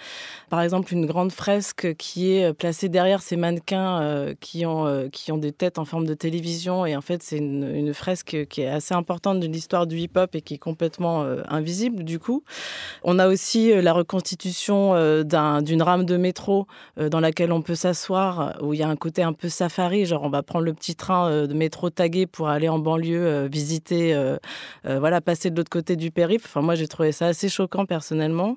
[0.50, 5.38] Par exemple, une grande fresque qui est placée derrière ces mannequins qui ont qui ont
[5.38, 8.68] des têtes en forme de télévision et en fait c'est une, une fresque qui est
[8.68, 12.42] assez importante de l'histoire du hip-hop et qui est complètement euh, invisible du coup.
[13.02, 15.22] On a aussi euh, la reconstitution euh,
[15.60, 19.22] d'une rame de métro dans laquelle on peut s'asseoir, où il y a un côté
[19.22, 22.68] un peu safari, genre on va prendre le petit train de métro tagué pour aller
[22.68, 24.16] en banlieue visiter,
[24.84, 26.44] voilà, passer de l'autre côté du périph'.
[26.46, 28.56] Enfin, moi, j'ai trouvé ça assez choquant personnellement.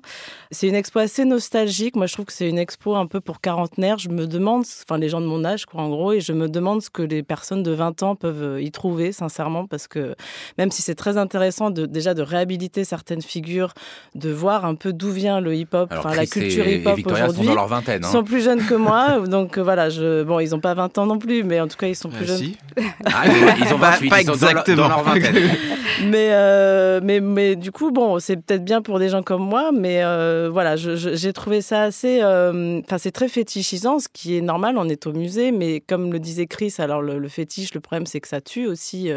[0.50, 1.96] C'est une expo assez nostalgique.
[1.96, 3.98] Moi, je trouve que c'est une expo un peu pour quarantenaire.
[3.98, 6.48] Je me demande, enfin, les gens de mon âge, quoi, en gros, et je me
[6.48, 10.14] demande ce que les personnes de 20 ans peuvent y trouver, sincèrement parce que
[10.58, 13.72] même si c'est très intéressant de, déjà de réhabiliter certaines figures,
[14.14, 17.44] de voir un peu d'où vient le hip-hop, enfin la culture hip-hop aujourd'hui.
[17.44, 18.02] sont dans leur vingtaine.
[18.04, 20.98] Ils sont plus jeunes que moi, donc euh, voilà, je, bon, ils n'ont pas 20
[20.98, 22.36] ans non plus, mais en tout cas, ils sont plus euh, jeunes.
[22.36, 22.58] Si.
[23.04, 23.24] Ah,
[23.58, 24.76] ils ont pas, exactement.
[24.76, 25.50] Dans, leur vingtaine.
[26.04, 29.70] mais, euh, mais, mais du coup, bon, c'est peut-être bien pour des gens comme moi,
[29.72, 30.02] mais
[30.48, 32.22] voilà, j'ai trouvé ça assez.
[32.22, 36.18] Enfin, c'est très fétichisant, ce qui est normal, on est au musée, mais comme le
[36.18, 39.10] disait Chris, alors le, le fétiche, le problème, c'est que ça tue aussi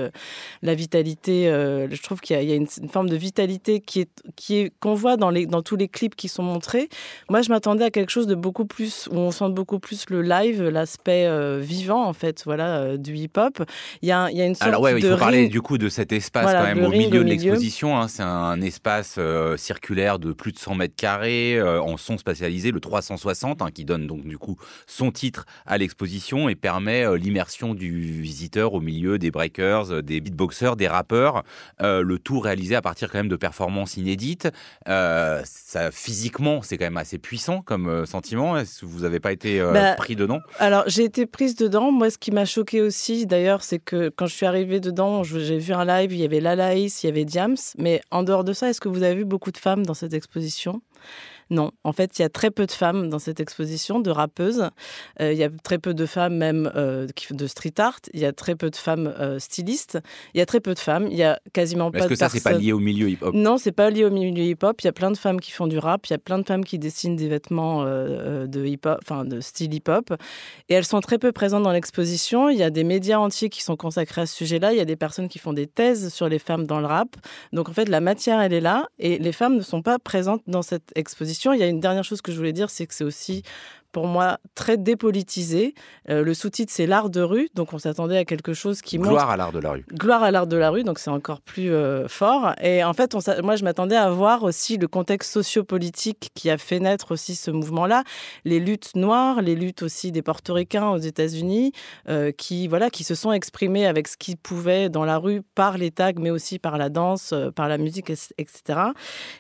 [0.62, 1.48] la vitalité.
[1.48, 4.94] Euh, je trouve qu'il y, a, une, forme de vitalité qui est qui est qu'on
[4.94, 6.90] voit dans les dans tous les clips qui sont montrés.
[7.30, 10.22] Moi, je m'attendais à quelque chose de beaucoup plus où on sent beaucoup plus le
[10.22, 13.64] live, l'aspect euh, vivant en fait, voilà, euh, du hip-hop.
[14.02, 15.78] Il y a, il y a une sorte Alors ouais, il faut parler du coup
[15.78, 17.98] de cet espace quand même au milieu de l'exposition.
[17.98, 18.08] Hein.
[18.08, 19.20] C'est un espace
[19.58, 24.08] circulaire de plus de 100 mètres carrés en son spatialisé, le 360, hein, qui donne
[24.08, 24.58] donc du coup
[24.88, 30.76] son titre à l'exposition et permet l'immersion du visiteur au milieu des breakers, des beatboxers,
[30.76, 31.44] des rappeurs,
[31.82, 34.48] euh, le tout réalisé à partir quand même de performances inédites.
[34.88, 38.58] Euh, ça, physiquement, c'est quand même assez puissant comme euh, sentiment.
[38.58, 40.40] Est-ce que vous n'avez pas été bah, pris dedans?
[40.60, 41.92] Alors, j'ai été prise dedans.
[41.92, 45.58] Moi, ce qui m'a choqué aussi, d'ailleurs, c'est que quand je suis arrivée dedans, j'ai
[45.58, 47.56] vu un live, il y avait Lalaïs, il y avait Diams.
[47.78, 50.14] Mais en dehors de ça, est-ce que vous avez vu beaucoup de femmes dans cette
[50.14, 50.82] exposition?
[51.50, 54.70] Non, en fait, il y a très peu de femmes dans cette exposition, de rappeuses.
[55.22, 58.00] Euh, il y a très peu de femmes même euh, de street art.
[58.14, 60.00] Il y a très peu de femmes euh, stylistes.
[60.34, 61.08] Il y a très peu de femmes.
[61.10, 63.34] Il y a quasiment pas de Est-ce que ça, c'est pas lié au milieu hip-hop?
[63.36, 64.82] Non, c'est pas lié au milieu hip-hop.
[64.82, 66.08] Il y a plein de femmes qui font du rap.
[66.08, 69.74] Il y a plein de femmes qui dessinent des vêtements de hip-hop, enfin de style
[69.74, 70.14] hip-hop.
[70.70, 72.50] Et elles sont très peu présentes dans l'exposition.
[72.50, 74.74] Il y a des médias entiers qui sont consacrés à ce sujet-là.
[74.74, 77.16] Il y a des personnes qui font des thèses sur les femmes dans le rap.
[77.54, 78.88] Donc en fait, la matière, elle est là.
[78.98, 82.04] Et les femmes ne sont pas présentes dans cette exposition il y a une dernière
[82.04, 83.44] chose que je voulais dire, c'est que c'est aussi
[83.96, 85.74] pour moi très dépolitisé.
[86.10, 89.12] Euh, le sous-titre, c'est l'art de rue, donc on s'attendait à quelque chose qui montre...
[89.12, 89.86] Gloire à l'art de la rue.
[89.94, 92.52] Gloire à l'art de la rue, donc c'est encore plus euh, fort.
[92.62, 96.58] Et en fait, on moi, je m'attendais à voir aussi le contexte sociopolitique qui a
[96.58, 98.04] fait naître aussi ce mouvement-là,
[98.44, 101.72] les luttes noires, les luttes aussi des portoricains aux États-Unis,
[102.10, 105.78] euh, qui voilà, qui se sont exprimés avec ce qu'ils pouvaient dans la rue par
[105.78, 108.62] les tags, mais aussi par la danse, par la musique, etc.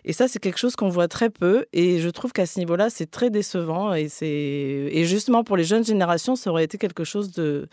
[0.05, 1.65] Et ça, c'est quelque chose qu'on voit très peu.
[1.73, 4.44] Et je trouve qu'à ce niveau-là, c'est très décevant et c'est
[4.91, 7.67] et, justement, pour les jeunes générations, ça aurait été quelque chose de,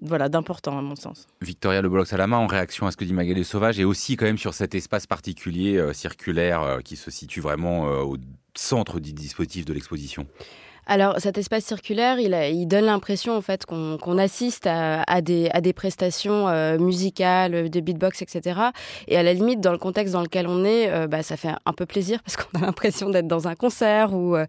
[0.00, 1.26] voilà, d'important à mon sens.
[1.40, 4.24] Victoria Le Bloc Salama, en réaction à ce que dit Magali Sauvage, et aussi quand
[4.24, 8.16] même sur cet espace particulier euh, circulaire euh, qui se situe vraiment euh, au
[8.54, 10.26] centre du dispositif de l'exposition.
[10.86, 16.76] Alors, cet espace circulaire, il, donne l'impression en fait qu'on assiste à, des, prestations euh,
[16.76, 18.60] musicales, de beatbox, etc.
[19.06, 21.50] Et à la limite, dans le contexte dans lequel on est, euh, bah, ça fait
[21.64, 24.46] un peu plaisir parce qu'on a l'impression d'être dans un concert ou euh,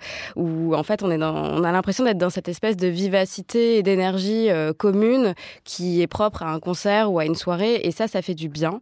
[0.73, 6.01] en fait on, a l'impression d'être dans cette espèce de vivacité et d'énergie commune qui
[6.01, 7.81] est propre à un concert ou à une soirée.
[7.83, 8.79] Et ça, ça fait du bien.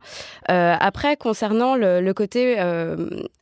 [0.47, 2.57] après, concernant le côté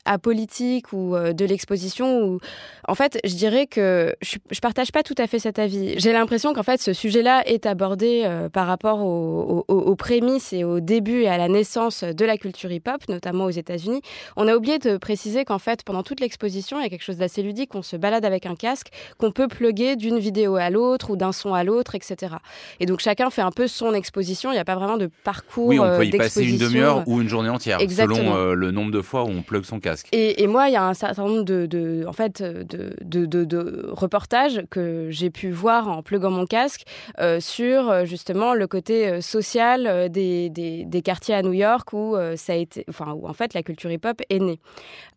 [0.06, 2.40] apolitique ou de l'exposition,
[2.88, 5.98] en fait, je dirais que je, je, partage pas tout à fait cet avis.
[5.98, 10.64] J'ai l'impression qu'en fait, ce sujet-là est abordé euh, par rapport aux, aux, prémices et
[10.64, 14.02] au début et à la naissance de la culture hip-hop, notamment aux États-Unis.
[14.36, 17.18] On a oublié de préciser qu'en fait, pendant toute l'exposition, il y a quelque chose
[17.18, 17.76] d'assez ludique.
[17.76, 21.32] On se balade avec un casque qu'on peut plugger d'une vidéo à l'autre ou d'un
[21.32, 22.36] son à l'autre, etc.
[22.80, 24.52] Et donc chacun fait un peu son exposition.
[24.52, 25.68] Il n'y a pas vraiment de parcours.
[25.68, 28.92] Oui, on peut y passer une demi-heure ou une journée entière, selon euh, le nombre
[28.92, 30.08] de fois où on plug son casque.
[30.12, 33.26] Et, et moi, il y a un certain nombre de, de en fait, de, de,
[33.26, 36.84] de, reportages que j'ai pu voir en pluguant mon casque
[37.20, 42.54] euh, sur euh, justement le côté social des, des, quartiers à New York où ça
[42.54, 44.60] a été, enfin où en fait la culture hip-hop est née.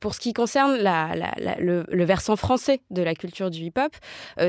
[0.00, 1.14] Pour ce qui concerne la,
[1.58, 3.92] le, versant français de la culture du hip-hop,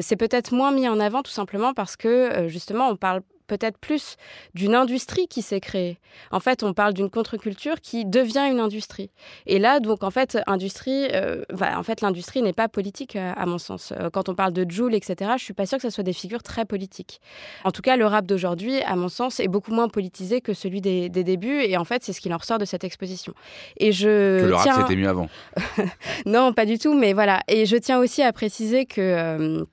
[0.01, 4.17] c'est peut-être moins mis en avant tout simplement parce que justement on parle peut-être plus
[4.53, 5.97] d'une industrie qui s'est créée.
[6.31, 9.11] En fait, on parle d'une contre-culture qui devient une industrie.
[9.45, 13.45] Et là, donc, en fait, industrie, euh, en fait, l'industrie n'est pas politique, euh, à
[13.45, 13.93] mon sens.
[13.97, 16.13] Euh, quand on parle de Joule, etc., je suis pas sûre que ce soit des
[16.13, 17.21] figures très politiques.
[17.63, 20.81] En tout cas, le rap d'aujourd'hui, à mon sens, est beaucoup moins politisé que celui
[20.81, 21.61] des, débuts.
[21.63, 23.33] Et en fait, c'est ce qui en ressort de cette exposition.
[23.77, 25.29] Et je que le rap, c'était mieux avant.
[26.25, 26.93] non, pas du tout.
[26.93, 27.41] Mais voilà.
[27.47, 29.65] Et je tiens aussi à préciser que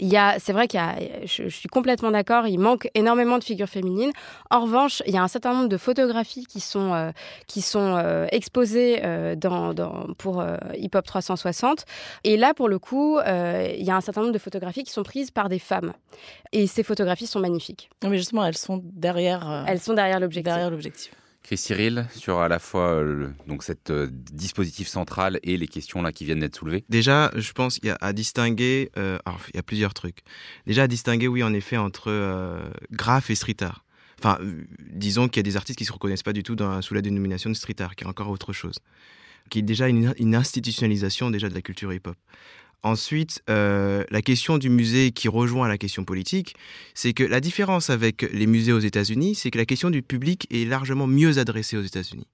[0.00, 3.38] il y a, c'est vrai qu'il y a, je, suis complètement d'accord, il manque énormément
[3.38, 4.10] de figures féminines.
[4.50, 7.10] En revanche, il y a un certain nombre de photographies qui sont, euh,
[7.46, 10.44] qui sont euh, exposées euh, dans, dans, pour
[10.76, 11.84] Hip Hop 360.
[12.24, 15.02] Et là, pour le coup, il y a un certain nombre de photographies qui sont
[15.02, 15.92] prises par des femmes.
[16.52, 17.90] Et ces photographies sont magnifiques.
[18.02, 19.64] Mais justement, elles sont derrière.
[19.66, 20.52] elles sont derrière l'objectif.
[20.52, 21.12] Derrière l'objectif.
[21.44, 26.00] Chris Cyril, sur à la fois euh, donc cet euh, dispositif central et les questions
[26.00, 26.84] là qui viennent d'être soulevées?
[26.88, 30.20] Déjà, je pense qu'il y a à distinguer, euh, alors, il y a plusieurs trucs.
[30.66, 33.84] Déjà à distinguer, oui, en effet, entre graph et street art.
[34.18, 34.38] Enfin,
[34.78, 37.02] disons qu'il y a des artistes qui se reconnaissent pas du tout dans, sous la
[37.02, 38.76] dénomination de street art, qui est encore autre chose,
[39.50, 42.16] qui est déjà une, une institutionnalisation déjà de la culture hip-hop.
[42.84, 46.54] Ensuite, euh, la question du musée qui rejoint la question politique,
[46.92, 50.46] c'est que la différence avec les musées aux États-Unis, c'est que la question du public
[50.50, 52.26] est largement mieux adressée aux États-Unis.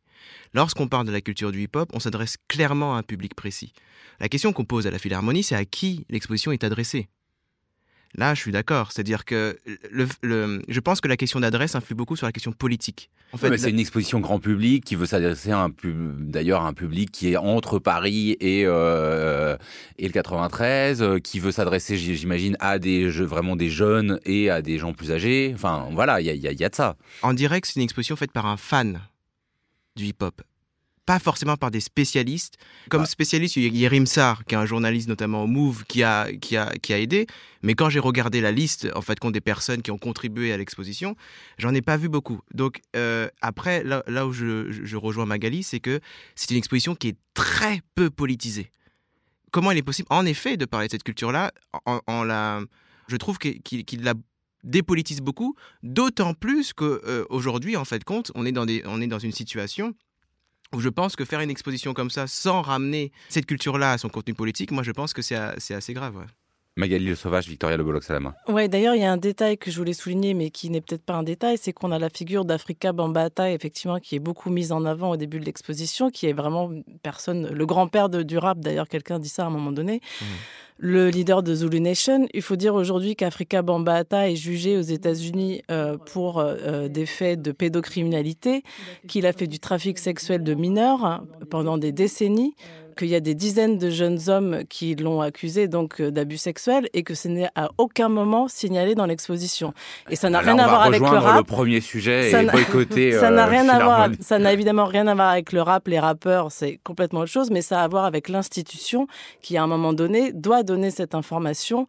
[0.53, 3.73] Lorsqu'on parle de la culture du hip-hop, on s'adresse clairement à un public précis.
[4.19, 7.09] La question qu'on pose à la Philharmonie, c'est à qui l'exposition est adressée.
[8.17, 8.91] Là, je suis d'accord.
[8.91, 9.57] C'est-à-dire que
[9.91, 13.09] le, je pense que la question d'adresse influe beaucoup sur la question politique.
[13.33, 17.13] En fait, c'est une exposition grand public qui veut s'adresser à un d'ailleurs un public
[17.13, 19.57] qui est entre Paris et euh,
[19.99, 24.61] et le 93, euh, qui veut s'adresser, j'imagine, à des vraiment des jeunes et à
[24.61, 25.53] des gens plus âgés.
[25.55, 26.97] Enfin, voilà, il y a, y a de ça.
[27.23, 29.01] En direct, c'est une exposition faite par un fan
[29.95, 30.43] du hip-hop
[31.07, 32.57] pas forcément par des spécialistes.
[32.89, 36.33] Comme spécialiste, il y a Rimsar, qui est un journaliste notamment au Move, qui a,
[36.33, 37.27] qui a, qui a aidé.
[37.63, 40.57] Mais quand j'ai regardé la liste, en fait, compte des personnes qui ont contribué à
[40.57, 41.17] l'exposition,
[41.59, 42.41] j'en ai pas vu beaucoup.
[42.55, 46.01] Donc, euh, après, là, là, où je, je rejoins Magali, c'est que
[46.35, 48.71] c'est une exposition qui est très peu politisée.
[49.51, 51.53] Comment il est possible, en effet, de parler de cette culture-là
[51.87, 52.61] en, la...
[53.09, 54.15] Je trouve qu'il la
[54.63, 59.07] dépolitise beaucoup, d'autant plus qu'aujourd'hui, euh, en fait, compte, on est dans, des, on est
[59.07, 59.95] dans une situation
[60.79, 64.35] je pense que faire une exposition comme ça sans ramener cette culture-là à son contenu
[64.35, 65.35] politique, moi je pense que c'est
[65.75, 66.27] assez grave.
[66.81, 68.35] Magali Le Sauvage, Victoria Le Bolox à la main.
[68.49, 71.05] Ouais, d'ailleurs, il y a un détail que je voulais souligner, mais qui n'est peut-être
[71.05, 74.73] pas un détail, c'est qu'on a la figure d'Africa Bambata, effectivement, qui est beaucoup mise
[74.73, 76.71] en avant au début de l'exposition, qui est vraiment
[77.03, 80.01] personne, le grand-père du rap, d'ailleurs, quelqu'un dit ça à un moment donné.
[80.21, 80.25] Mmh
[80.81, 82.27] le leader de Zulu Nation.
[82.33, 87.05] Il faut dire aujourd'hui qu'Africa Bambata est jugé aux États-Unis euh, pour euh, euh, des
[87.05, 88.65] faits de pédocriminalité,
[89.07, 92.55] qu'il a fait du trafic sexuel de mineurs hein, pendant des décennies
[93.01, 96.87] qu'il y a des dizaines de jeunes hommes qui l'ont accusé donc euh, d'abus sexuels
[96.93, 99.73] et que ce n'est à aucun moment signalé dans l'exposition.
[100.11, 101.39] Et ça n'a rien à voir avec le rap.
[101.39, 103.13] Le premier sujet ça boycotter.
[103.19, 104.09] ça n'a euh, rien à voir.
[104.21, 105.89] Ça n'a évidemment rien à voir avec le rap.
[105.89, 109.07] Les rappeurs, c'est complètement autre chose, mais ça a à voir avec l'institution
[109.41, 111.87] qui, à un moment donné, doit donner cette information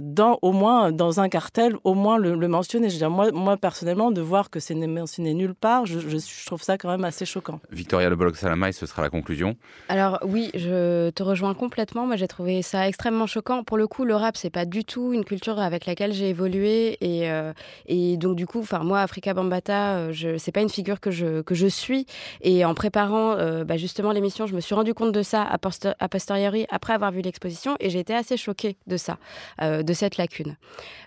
[0.00, 2.88] dans, au moins dans un cartel, au moins le, mentionner.
[2.88, 6.46] Je veux dire, moi, moi, personnellement, de voir que c'est mentionné nulle part, je, je,
[6.46, 7.60] trouve ça quand même assez choquant.
[7.70, 9.56] Victoria Le Bolloc Salamaï, ce sera la conclusion.
[9.88, 12.06] Alors oui, je te rejoins complètement.
[12.06, 13.64] Moi, j'ai trouvé ça extrêmement choquant.
[13.64, 16.96] Pour le coup, le rap, c'est pas du tout une culture avec laquelle j'ai évolué
[17.00, 17.52] et, euh,
[17.86, 21.10] et donc du coup, enfin moi, Africa Bambata, euh, je c'est pas une figure que
[21.10, 22.06] je que je suis.
[22.40, 25.58] Et en préparant bah, justement l'émission, je me suis rendu compte de ça à,
[25.98, 29.18] a posteriori après avoir vu l'exposition et j'ai été assez choquée de ça.
[29.62, 30.56] Euh, de cette lacune.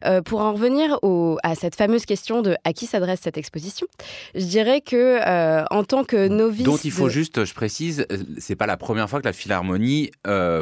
[0.06, 1.00] Euh, pour en revenir
[1.43, 3.88] à cette fameuse question de à qui s'adresse cette exposition,
[4.36, 8.06] je dirais que euh, en tant que novice, dont il faut juste, je précise,
[8.38, 10.12] c'est pas la première fois que la Philharmonie,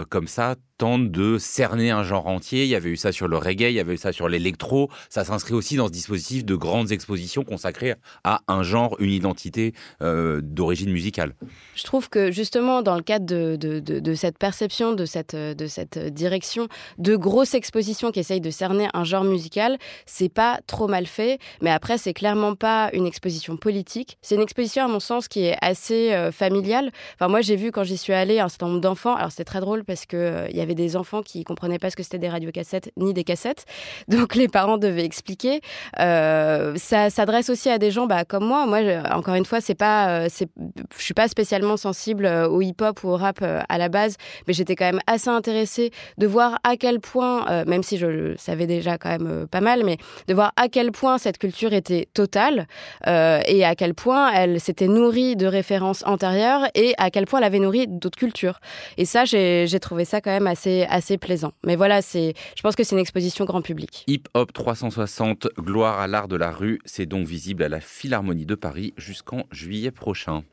[0.10, 2.64] comme ça, tente de cerner un genre entier.
[2.64, 4.90] Il y avait eu ça sur le reggae, il y avait eu ça sur l'électro.
[5.10, 9.74] Ça s'inscrit aussi dans ce dispositif de grandes expositions consacrées à un genre, une identité
[10.02, 11.36] euh, d'origine musicale.
[11.76, 15.68] Je trouve que justement, dans le cadre de, de, de, cette perception, de cette, de
[15.68, 17.79] cette direction, de grosses expositions
[18.12, 21.40] qui essayent de cerner un genre musical, c'est pas trop mal fait.
[21.62, 24.18] Mais après, c'est clairement pas une exposition politique.
[24.22, 26.92] C'est une exposition, à mon sens, qui est assez euh, familiale.
[27.16, 29.16] Enfin, moi, j'ai vu quand j'y suis allée un certain nombre d'enfants.
[29.16, 31.96] Alors, c'était très drôle parce que euh, y avait des enfants qui comprenaient pas ce
[31.96, 33.66] que c'était des radiocassettes ni des cassettes.
[34.08, 35.62] Donc, les parents devaient expliquer.
[36.00, 38.66] Euh, ça s'adresse aussi à des gens bah, comme moi.
[38.66, 38.80] Moi,
[39.12, 40.50] encore une fois, c'est pas, c'est,
[40.98, 44.16] je suis pas spécialement sensible au hip-hop ou au rap à la base,
[44.48, 48.38] mais j'étais quand même assez intéressée de voir à quel point, même si je le
[48.38, 49.98] savais déjà quand même pas mal, mais
[50.28, 52.68] de voir à quel point cette culture était totale
[53.06, 57.46] et à quel point elle s'était nourrie de références antérieures et à quel point elle
[57.46, 58.60] avait nourri d'autres cultures.
[58.98, 61.54] Et ça, j'ai trouvé ça quand même assez, assez plaisant.
[61.66, 64.04] Mais voilà, c'est, je pense que c'est une exposition grand public.
[64.08, 68.46] Hip Hop 360, gloire à l'art de la rue, c'est donc visible à la Philharmonie
[68.46, 70.44] de Paris jusqu'en juillet prochain.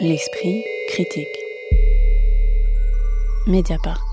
[0.00, 1.26] L'esprit critique.
[3.46, 4.07] Mediapart.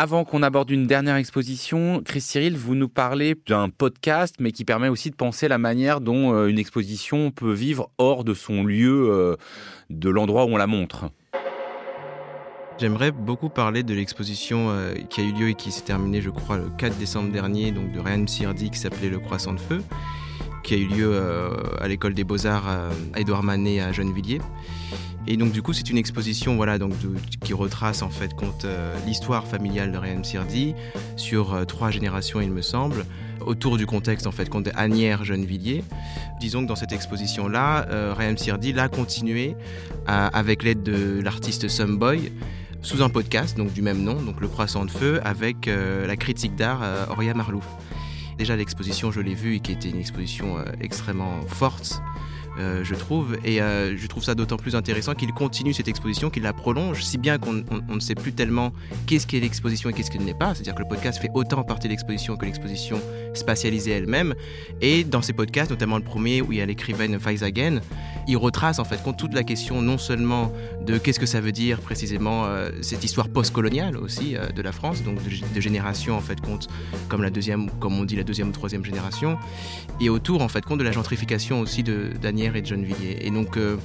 [0.00, 4.64] Avant qu'on aborde une dernière exposition, Chris Cyril, vous nous parlez d'un podcast, mais qui
[4.64, 8.62] permet aussi de penser la manière dont euh, une exposition peut vivre hors de son
[8.62, 9.34] lieu, euh,
[9.90, 11.10] de l'endroit où on la montre.
[12.78, 16.30] J'aimerais beaucoup parler de l'exposition euh, qui a eu lieu et qui s'est terminée, je
[16.30, 19.82] crois, le 4 décembre dernier, donc de Ryan Sirdi, qui s'appelait Le Croissant de Feu,
[20.68, 21.18] qui a eu lieu
[21.80, 24.42] à l'école des Beaux-Arts à Édouard Manet à Gennevilliers.
[25.26, 26.92] Et donc du coup, c'est une exposition voilà, donc,
[27.42, 30.74] qui retrace en fait compte euh, l'histoire familiale de Ryan Sirdi
[31.16, 33.06] sur euh, trois générations, il me semble,
[33.40, 34.68] autour du contexte en fait compte
[35.22, 35.84] Gennevilliers.
[36.38, 39.56] Disons que dans cette exposition-là, euh, Ryan Sirdi l'a continué
[40.06, 42.32] avec l'aide de l'artiste Someboy
[42.80, 46.56] sous un podcast donc du même nom, donc Le Croissant de Feu, avec la critique
[46.56, 47.66] d'art Auria Marlouf.
[48.38, 52.00] Déjà l'exposition, je l'ai vue et qui était une exposition extrêmement forte
[52.58, 53.36] euh, je trouve.
[53.44, 57.02] Et euh, je trouve ça d'autant plus intéressant qu'il continue cette exposition, qu'il la prolonge,
[57.04, 58.72] si bien qu'on ne sait plus tellement
[59.06, 60.54] qu'est-ce qu'est l'exposition et qu'est-ce qu'elle n'est pas.
[60.54, 63.00] C'est-à-dire que le podcast fait autant partie de l'exposition que l'exposition
[63.34, 64.34] spatialisée elle-même.
[64.80, 67.80] Et dans ces podcasts, notamment le premier où il y a l'écrivaine Faizagen,
[68.26, 70.52] il retrace en fait toute la question non seulement
[70.84, 75.02] de qu'est-ce que ça veut dire précisément euh, cette histoire post-coloniale aussi de la France,
[75.02, 76.68] donc de, génération en fait compte
[77.08, 79.38] comme la deuxième, comme on dit la deuxième ou troisième génération,
[80.00, 83.18] et autour en fait compte de la gentrification aussi de Daniel et de Gennevilliers.
[83.20, 83.76] Et donc, euh,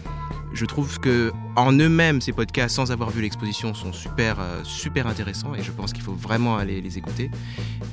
[0.53, 5.07] je trouve que en eux-mêmes, ces podcasts, sans avoir vu l'exposition, sont super, euh, super
[5.07, 7.29] intéressants et je pense qu'il faut vraiment aller les écouter.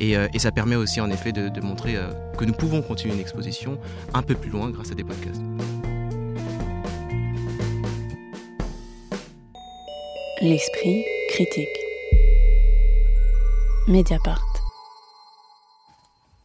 [0.01, 1.97] Et, euh, ça permet aussi, en effet, de, montrer
[2.39, 3.79] que nous pouvons continuer une exposition
[4.15, 5.43] un peu plus loin grâce à des podcasts.
[10.41, 11.69] L'esprit critique.
[13.87, 14.50] Mediapart.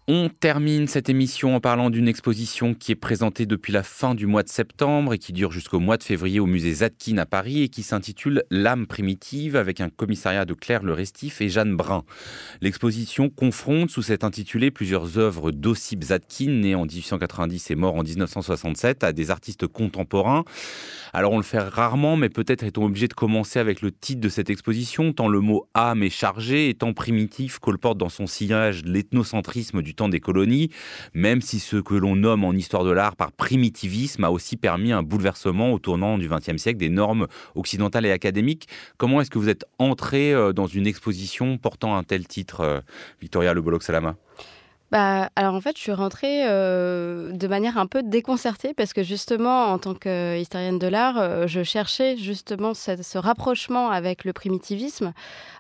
[0.07, 4.27] On termine cette émission en parlant d'une exposition qui est présentée depuis la fin du
[4.27, 7.63] mois de septembre et qui dure jusqu'au mois de février au musée Zadkine à Paris
[7.63, 12.03] et qui s'intitule L'âme primitive avec un commissariat de Claire Le Restif et Jeanne Brun.
[12.61, 18.03] L'exposition confronte sous cet intitulé plusieurs œuvres d'Ossip Zadkine, né en 1890 et mort en
[18.03, 20.43] 1967, à des artistes contemporains.
[21.13, 24.29] Alors on le fait rarement, mais peut-être est-on obligé de commencer avec le titre de
[24.29, 28.83] cette exposition, tant le mot âme est chargé et tant primitif colporte dans son sillage
[28.85, 30.69] l'ethnocentrisme du des colonies,
[31.13, 34.91] même si ce que l'on nomme en histoire de l'art par primitivisme a aussi permis
[34.91, 38.67] un bouleversement au tournant du XXe siècle des normes occidentales et académiques.
[38.97, 42.81] Comment est-ce que vous êtes entré euh, dans une exposition portant un tel titre, euh,
[43.21, 44.15] Victoria Le Bolloc-Salama?
[44.91, 49.01] Bah, alors en fait, je suis rentrée euh, de manière un peu déconcertée parce que
[49.01, 55.13] justement, en tant qu'historienne de l'art, euh, je cherchais justement ce, rapprochement avec le primitivisme,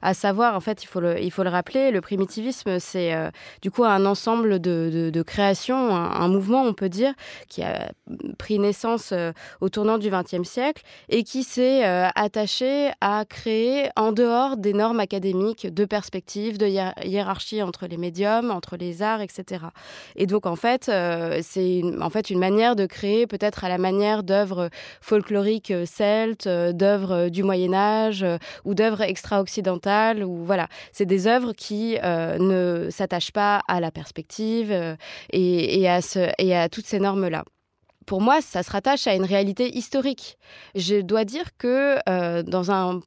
[0.03, 3.31] à savoir, en fait, il faut le, rappeler, le primitivisme, c'est euh,
[3.63, 7.13] du coup un ensemble de, de, créations, un, mouvement, on peut dire,
[7.49, 7.91] qui a
[8.37, 9.11] pris naissance
[9.59, 14.99] au tournant du XXe siècle et qui s'est attaché à créer en dehors des normes
[14.99, 19.65] académiques de perspectives, de hiérarchie entre les médiums, entre les arts, etc.
[20.15, 23.77] Et donc, en fait, euh, c'est en fait une manière de créer, peut-être à la
[23.77, 24.69] manière d'œuvres
[25.01, 28.25] folkloriques euh, celtes, euh, d'œuvres du Moyen-Âge
[28.63, 30.23] ou d'œuvres extra-occidentales.
[30.23, 30.67] Ou, voilà.
[30.91, 34.73] C'est des œuvres qui ne s'attachent pas à la perspective
[35.31, 37.43] et, à ce, et à toutes ces normes-là
[38.05, 40.37] pour moi, ça se rattache à une réalité historique.
[40.75, 41.97] Je dois dire que
[42.43, 43.01] dans un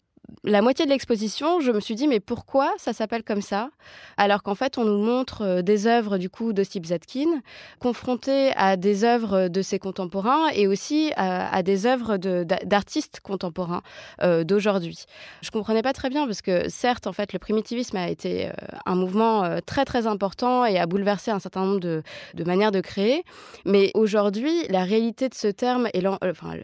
[0.44, 3.70] la moitié de l'exposition, je me suis dit, mais pourquoi ça s'appelle comme ça?
[4.16, 7.40] Alors qu'en fait, on nous montre euh, des œuvres du coup de Steve Zatkin,
[7.80, 13.82] confrontées à des œuvres de ses contemporains et aussi à, des œuvres d'artistes contemporains
[14.22, 15.04] euh, d'aujourd'hui.
[15.42, 18.52] Je comprenais pas très bien parce que certes, en fait, le primitivisme a été euh,
[18.86, 22.02] un mouvement très très important et a bouleversé un certain nombre de,
[22.34, 23.24] de manières de créer,
[23.64, 26.02] mais aujourd'hui, la réalité de ce terme et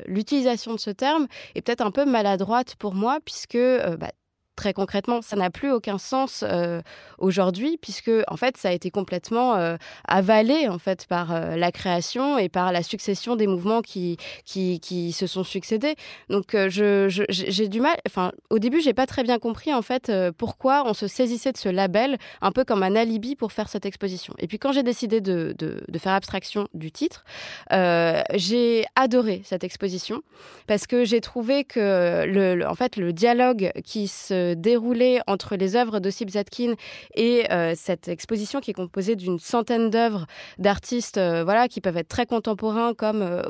[0.07, 4.13] l'utilisation de ce terme est peut-être un peu maladroite pour moi puisque euh, bah,
[4.57, 6.81] très concrètement, ça n'a plus aucun sens euh,
[7.19, 9.77] aujourd'hui puisque en fait ça a été complètement euh,
[10.07, 14.81] avalé en fait par euh, la création et par la succession des mouvements qui qui,
[14.81, 15.97] qui se sont succédés.
[16.29, 17.97] Donc je, j'ai du mal.
[18.07, 21.57] Enfin, au début, j'ai pas très bien compris en fait pourquoi on se saisissait de
[21.57, 24.35] ce label un peu comme un alibi pour faire cette exposition.
[24.39, 27.25] Et puis quand j'ai décidé de, de, de, faire abstraction du titre,
[27.71, 30.23] j'ai adoré cette exposition
[30.67, 35.77] parce que j'ai trouvé que le, en fait le dialogue qui se déroulé entre les
[35.77, 36.75] œuvres d'Ossip Zatkin
[37.15, 40.27] et euh, cette exposition qui est composée d'une centaine d'œuvres
[40.59, 43.43] d'artistes euh, voilà, qui peuvent être très contemporains comme euh,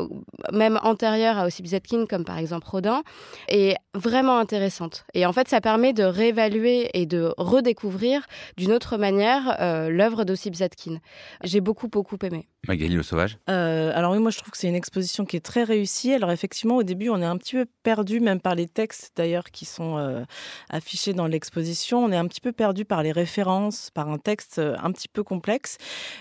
[0.52, 3.02] même antérieurs à Ossip Zatkin, comme par exemple Rodin,
[3.48, 5.04] est vraiment intéressante.
[5.14, 8.26] Et en fait, ça permet de réévaluer et de redécouvrir
[8.56, 9.56] d'une autre manière
[9.88, 10.98] l'œuvre d'Ossip Zatkin.
[11.42, 12.46] J'ai beaucoup, beaucoup aimé.
[12.68, 15.64] Magali Le Sauvage Alors oui, moi je trouve que c'est une exposition qui est très
[15.64, 16.12] réussie.
[16.12, 19.50] Alors effectivement, au début, on est un petit peu perdu, même par les textes d'ailleurs
[19.50, 20.24] qui sont
[20.70, 22.04] affiché dans l'exposition.
[22.04, 25.08] On est un petit peu perdu par les références, par un texte euh, un petit
[25.08, 25.78] peu complexe.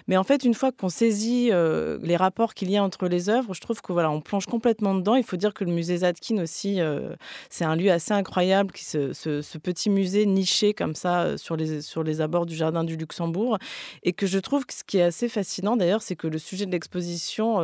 [0.08, 3.30] Mais en fait, une fois qu'on saisit euh, les rapports qu'il y a entre les
[3.30, 5.16] œuvres, je trouve que voilà, on plonge complètement dedans.
[5.16, 7.16] Il faut dire que le musée Zadkine aussi, euh,
[7.50, 11.82] c'est un lieu assez incroyable, qui ce, ce, petit musée niché comme ça sur les,
[11.82, 13.58] sur les abords du jardin du Luxembourg.
[14.04, 16.66] Et que je trouve que ce qui est assez fascinant d'ailleurs, c'est que le sujet
[16.66, 17.60] de l'exposition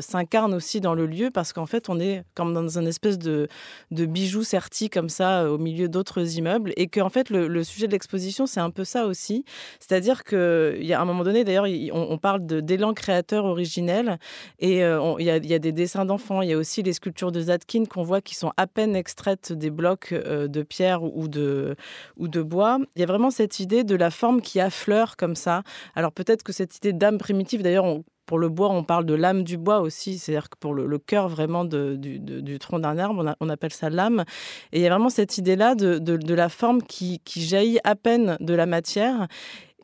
[0.00, 3.48] s'incarne aussi dans le lieu parce qu'en fait, on est comme dans un espèce de,
[3.90, 7.86] de bijou serti comme ça au milieu d'autres immeubles et que en fait le, sujet
[7.86, 9.44] de l'exposition c'est un peu ça aussi.
[9.80, 14.18] C'est-à-dire que il y a un moment donné d'ailleurs on, parle d'élan créateur originel
[14.58, 17.40] et euh, il y, a, des dessins d'enfants il y a aussi les sculptures de
[17.40, 21.76] Zadkin qu'on voit qui sont à peine extraites des blocs euh, de pierre ou de
[22.16, 22.78] ou de bois.
[22.94, 25.62] Il y a vraiment cette idée de la forme qui affleure comme ça.
[25.94, 29.14] Alors peut-être que cette idée d'âme primitive d'ailleurs on pour le bois, on parle de
[29.14, 33.48] l'âme du bois aussi, c'est-à-dire que pour le, cœur vraiment du, tronc d'un arbre, on,
[33.48, 34.24] appelle ça l'âme.
[34.72, 38.54] Et il y a vraiment cette idée-là de, la forme qui, jaillit à peine de
[38.54, 39.28] la matière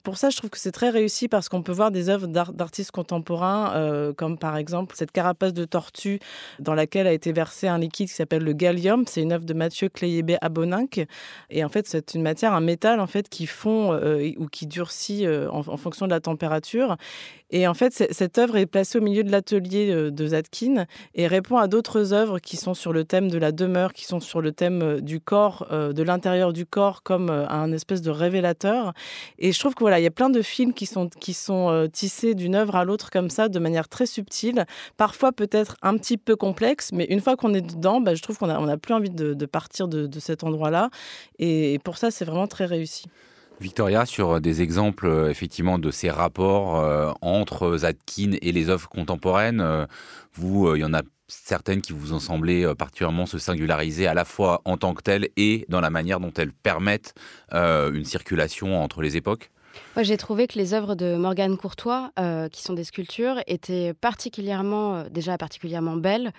[0.02, 2.90] pour ça, je trouve que c'est très réussi parce qu'on peut voir des œuvres d'artistes
[2.90, 6.18] contemporains, euh, comme par exemple cette carapace de tortue
[6.58, 9.04] dans laquelle a été versé un liquide qui s'appelle le gallium.
[9.06, 11.06] C'est une œuvre de Mathieu Cléébé Aboninck.
[11.50, 14.66] Et en fait, c'est une matière, un métal en fait qui fond euh, ou qui
[14.66, 16.96] durcit euh, en, fonction de la température.
[17.53, 21.26] Et en fait, cette œuvre est placée au milieu de l'atelier euh, de Zadkin et
[21.26, 24.40] répond à d'autres œuvres qui sont sur le thème de la demeure, qui sont sur
[24.40, 28.94] le thème euh, du corps, euh, de l'intérieur du corps, comme un espèce de révélateur.
[29.38, 31.88] Et je trouve que voilà, il y a plein de films qui sont, qui sont
[31.92, 34.64] tissés d'une œuvre à l'autre comme ça, de manière très subtile,
[34.96, 38.38] parfois peut-être un petit peu complexe, mais une fois qu'on est dedans, bah, je trouve
[38.38, 40.88] qu'on n'a on a plus envie de, partir de, de cet endroit-là.
[41.38, 43.05] Et pour ça, c'est vraiment très réussi.
[43.62, 48.88] Victoria, sur des exemples euh, effectivement de ces rapports euh, entre Zadkin et les œuvres
[48.88, 49.86] contemporaines, euh,
[50.34, 54.24] vous, il y en a certaines qui vous ont semblé particulièrement se singulariser à la
[54.24, 57.14] fois en tant que telles et dans la manière dont elles permettent
[57.52, 59.50] une circulation entre les époques?
[59.95, 63.93] Moi, j'ai trouvé que les œuvres de Morgane Courtois, euh, qui sont des sculptures, étaient
[63.93, 66.32] particulièrement, euh, déjà particulièrement belles,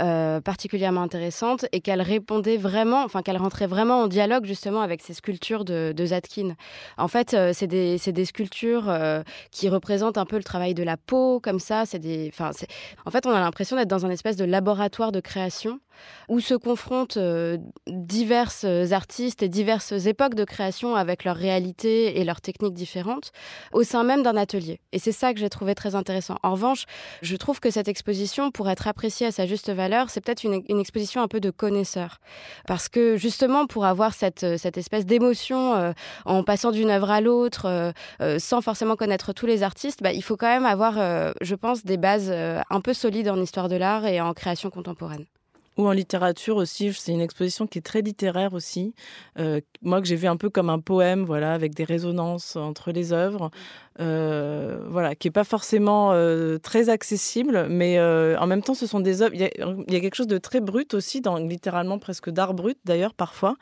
[0.00, 5.02] euh, particulièrement intéressantes, et qu'elles répondaient vraiment, enfin qu'elles rentraient vraiment en dialogue justement avec
[5.02, 6.54] ces sculptures de, de Zadkin.
[6.96, 8.90] En fait, c'est des, des, sculptures
[9.50, 11.84] qui représentent un peu le travail de la peau, comme ça.
[11.84, 12.52] C'est des, enfin,
[13.04, 15.78] en fait, on a l'impression d'être dans un espèce de laboratoire de création
[16.28, 17.18] où se confrontent
[17.86, 22.93] diverses artistes et diverses époques de création avec leur réalité et leurs techniques différentes
[23.72, 24.80] au sein même d'un atelier.
[24.92, 26.36] Et c'est ça que j'ai trouvé très intéressant.
[26.42, 26.84] En revanche,
[27.22, 30.62] je trouve que cette exposition, pour être appréciée à sa juste valeur, c'est peut-être une,
[30.80, 32.20] exposition un peu de connaisseur.
[32.66, 35.92] Parce que justement, pour avoir cette, cette espèce d'émotion euh,
[36.24, 40.12] en passant d'une œuvre à l'autre, euh, euh, sans forcément connaître tous les artistes, bah,
[40.12, 40.94] il faut quand même avoir,
[41.40, 45.24] je pense, des bases un peu solides en histoire de l'art et en création contemporaine.
[45.76, 48.94] Ou en littérature aussi, c'est une exposition qui est très littéraire aussi.
[49.38, 52.92] Euh, moi, que j'ai vu un peu comme un poème, voilà, avec des résonances entre
[52.92, 53.50] les œuvres.
[54.00, 58.86] Euh, voilà, qui est pas forcément euh, très accessible, mais euh, en même temps, ce
[58.86, 59.34] sont des œuvres.
[59.34, 59.44] Il y,
[59.96, 63.56] a, quelque chose de très brut aussi, dans, littéralement presque d'art brut d'ailleurs parfois.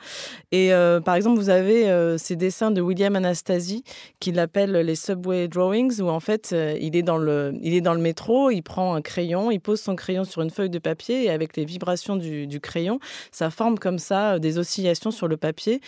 [0.50, 0.70] Et
[1.04, 3.84] par exemple, vous avez ces dessins de William Anastasie
[4.20, 7.94] qu'il appelle les subway drawings, où en fait, il est dans le, il est dans
[7.94, 11.24] le métro, il prend un crayon, il pose son crayon sur une feuille de papier
[11.24, 12.98] et avec les vibrations du, du crayon,
[13.30, 15.80] ça forme comme ça des oscillations sur le papier.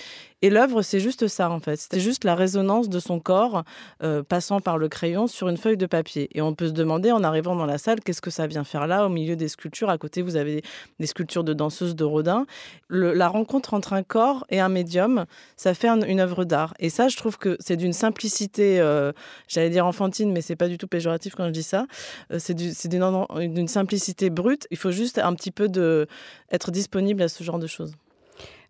[0.44, 1.88] Et l'œuvre, c'est juste ça, en fait.
[1.90, 3.64] C'est juste la résonance de son corps
[4.02, 6.28] euh, passant par le crayon sur une feuille de papier.
[6.34, 8.86] Et on peut se demander, en arrivant dans la salle, qu'est-ce que ça vient faire
[8.86, 9.88] là, au milieu des sculptures?
[9.88, 10.62] À côté, vous avez
[11.00, 12.44] des sculptures de danseuses de Rodin.
[12.90, 15.24] La rencontre entre un corps et un médium,
[15.56, 16.74] ça fait une œuvre d'art.
[16.78, 19.12] Et ça, je trouve que c'est d'une simplicité, euh,
[19.48, 21.86] j'allais dire enfantine, mais c'est pas du tout péjoratif quand je dis ça.
[22.30, 24.66] Euh, c'est d'une simplicité brute.
[24.70, 26.06] Il faut juste un petit peu
[26.52, 27.94] être disponible à ce genre de choses.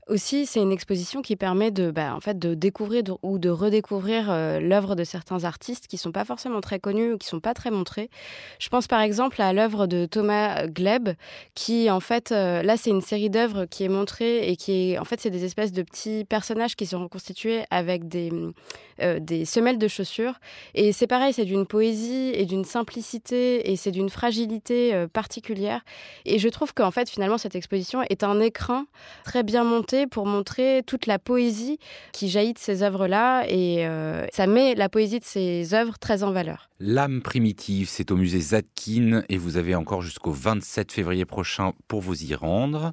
[0.07, 4.26] Aussi, c'est une exposition qui permet de, bah, en fait, de découvrir ou de redécouvrir
[4.28, 7.55] euh, l'œuvre de certains artistes qui sont pas forcément très connus ou qui sont pas
[7.55, 8.11] très montrés.
[8.59, 11.09] Je pense par exemple à l'œuvre de Thomas Gleb,
[11.55, 14.98] qui en fait, euh, là, c'est une série d'œuvres qui est montrée et qui est,
[14.98, 18.30] en fait, c'est des espèces de petits personnages qui sont reconstitués avec des,
[19.00, 20.34] euh, des semelles de chaussures.
[20.74, 25.80] Et c'est pareil, c'est d'une poésie et d'une simplicité et c'est d'une fragilité particulière.
[26.26, 28.86] Et je trouve qu'en fait, finalement, cette exposition est un écrin
[29.24, 31.78] très bien monté pour montrer toute la poésie
[32.12, 36.22] qui jaillit de ces œuvres-là et euh, ça met la poésie de ces œuvres très
[36.22, 36.68] en valeur.
[36.80, 42.01] L'âme primitive, c'est au musée Zadkine et vous avez encore jusqu'au 27 février prochain pour
[42.01, 42.92] vous y rendre.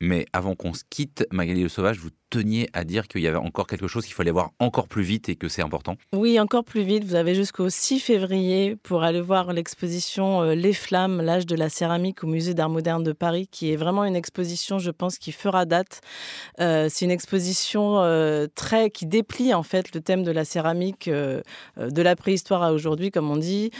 [0.00, 3.36] Mais avant qu'on se quitte, Magali Le Sauvage, vous teniez à dire qu'il y avait
[3.36, 6.64] encore quelque chose qu'il fallait voir encore plus vite et que c'est important Oui, encore
[6.64, 7.04] plus vite.
[7.04, 11.68] Vous avez jusqu'au 6 février pour aller voir l'exposition euh, Les Flammes, l'âge de la
[11.68, 15.32] céramique au musée d'art moderne de Paris, qui est vraiment une exposition, je pense, qui
[15.32, 16.00] fera date.
[16.60, 21.10] Euh, c'est une exposition euh, très qui déplie en fait le thème de la céramique
[21.10, 23.70] de la préhistoire à aujourd'hui, comme on dit,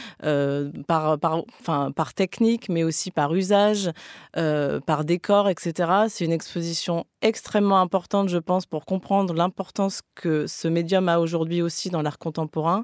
[0.87, 3.91] par, par, enfin, par technique, mais aussi par usage,
[4.33, 5.91] par décor, etc.
[6.09, 11.61] C'est une exposition extrêmement importante, je pense, pour comprendre l'importance que ce médium a aujourd'hui
[11.61, 12.83] aussi dans l'art contemporain.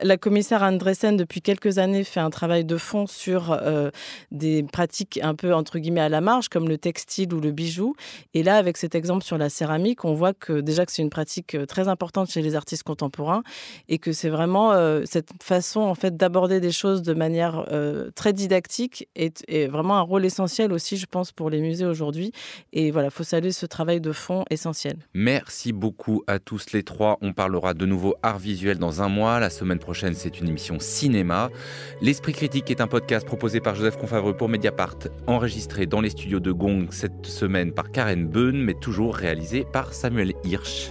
[0.00, 3.90] La commissaire Andresen, depuis quelques années, fait un travail de fond sur euh,
[4.30, 7.94] des pratiques un peu, entre guillemets, à la marge, comme le textile ou le bijou.
[8.32, 11.10] Et là, avec cet exemple sur la céramique, on voit que déjà que c'est une
[11.10, 13.42] pratique euh, très importante chez les artistes contemporains
[13.88, 17.64] et que c'est vraiment euh, cette façon, en fait, d'aborder des choses de manière
[18.14, 22.32] très didactique est, vraiment un rôle essentiel aussi, je pense, pour les musées aujourd'hui.
[22.72, 24.96] Et voilà, il faut saluer travail de fond essentiel.
[25.14, 27.18] Merci beaucoup à tous les trois.
[27.20, 29.40] On parlera de nouveau art visuel dans un mois.
[29.40, 31.50] La semaine prochaine, c'est une émission cinéma.
[32.00, 36.40] L'Esprit critique est un podcast proposé par Joseph Confavreux pour Mediapart, enregistré dans les studios
[36.40, 40.90] de Gong cette semaine par Karen Beun, mais toujours réalisé par Samuel Hirsch.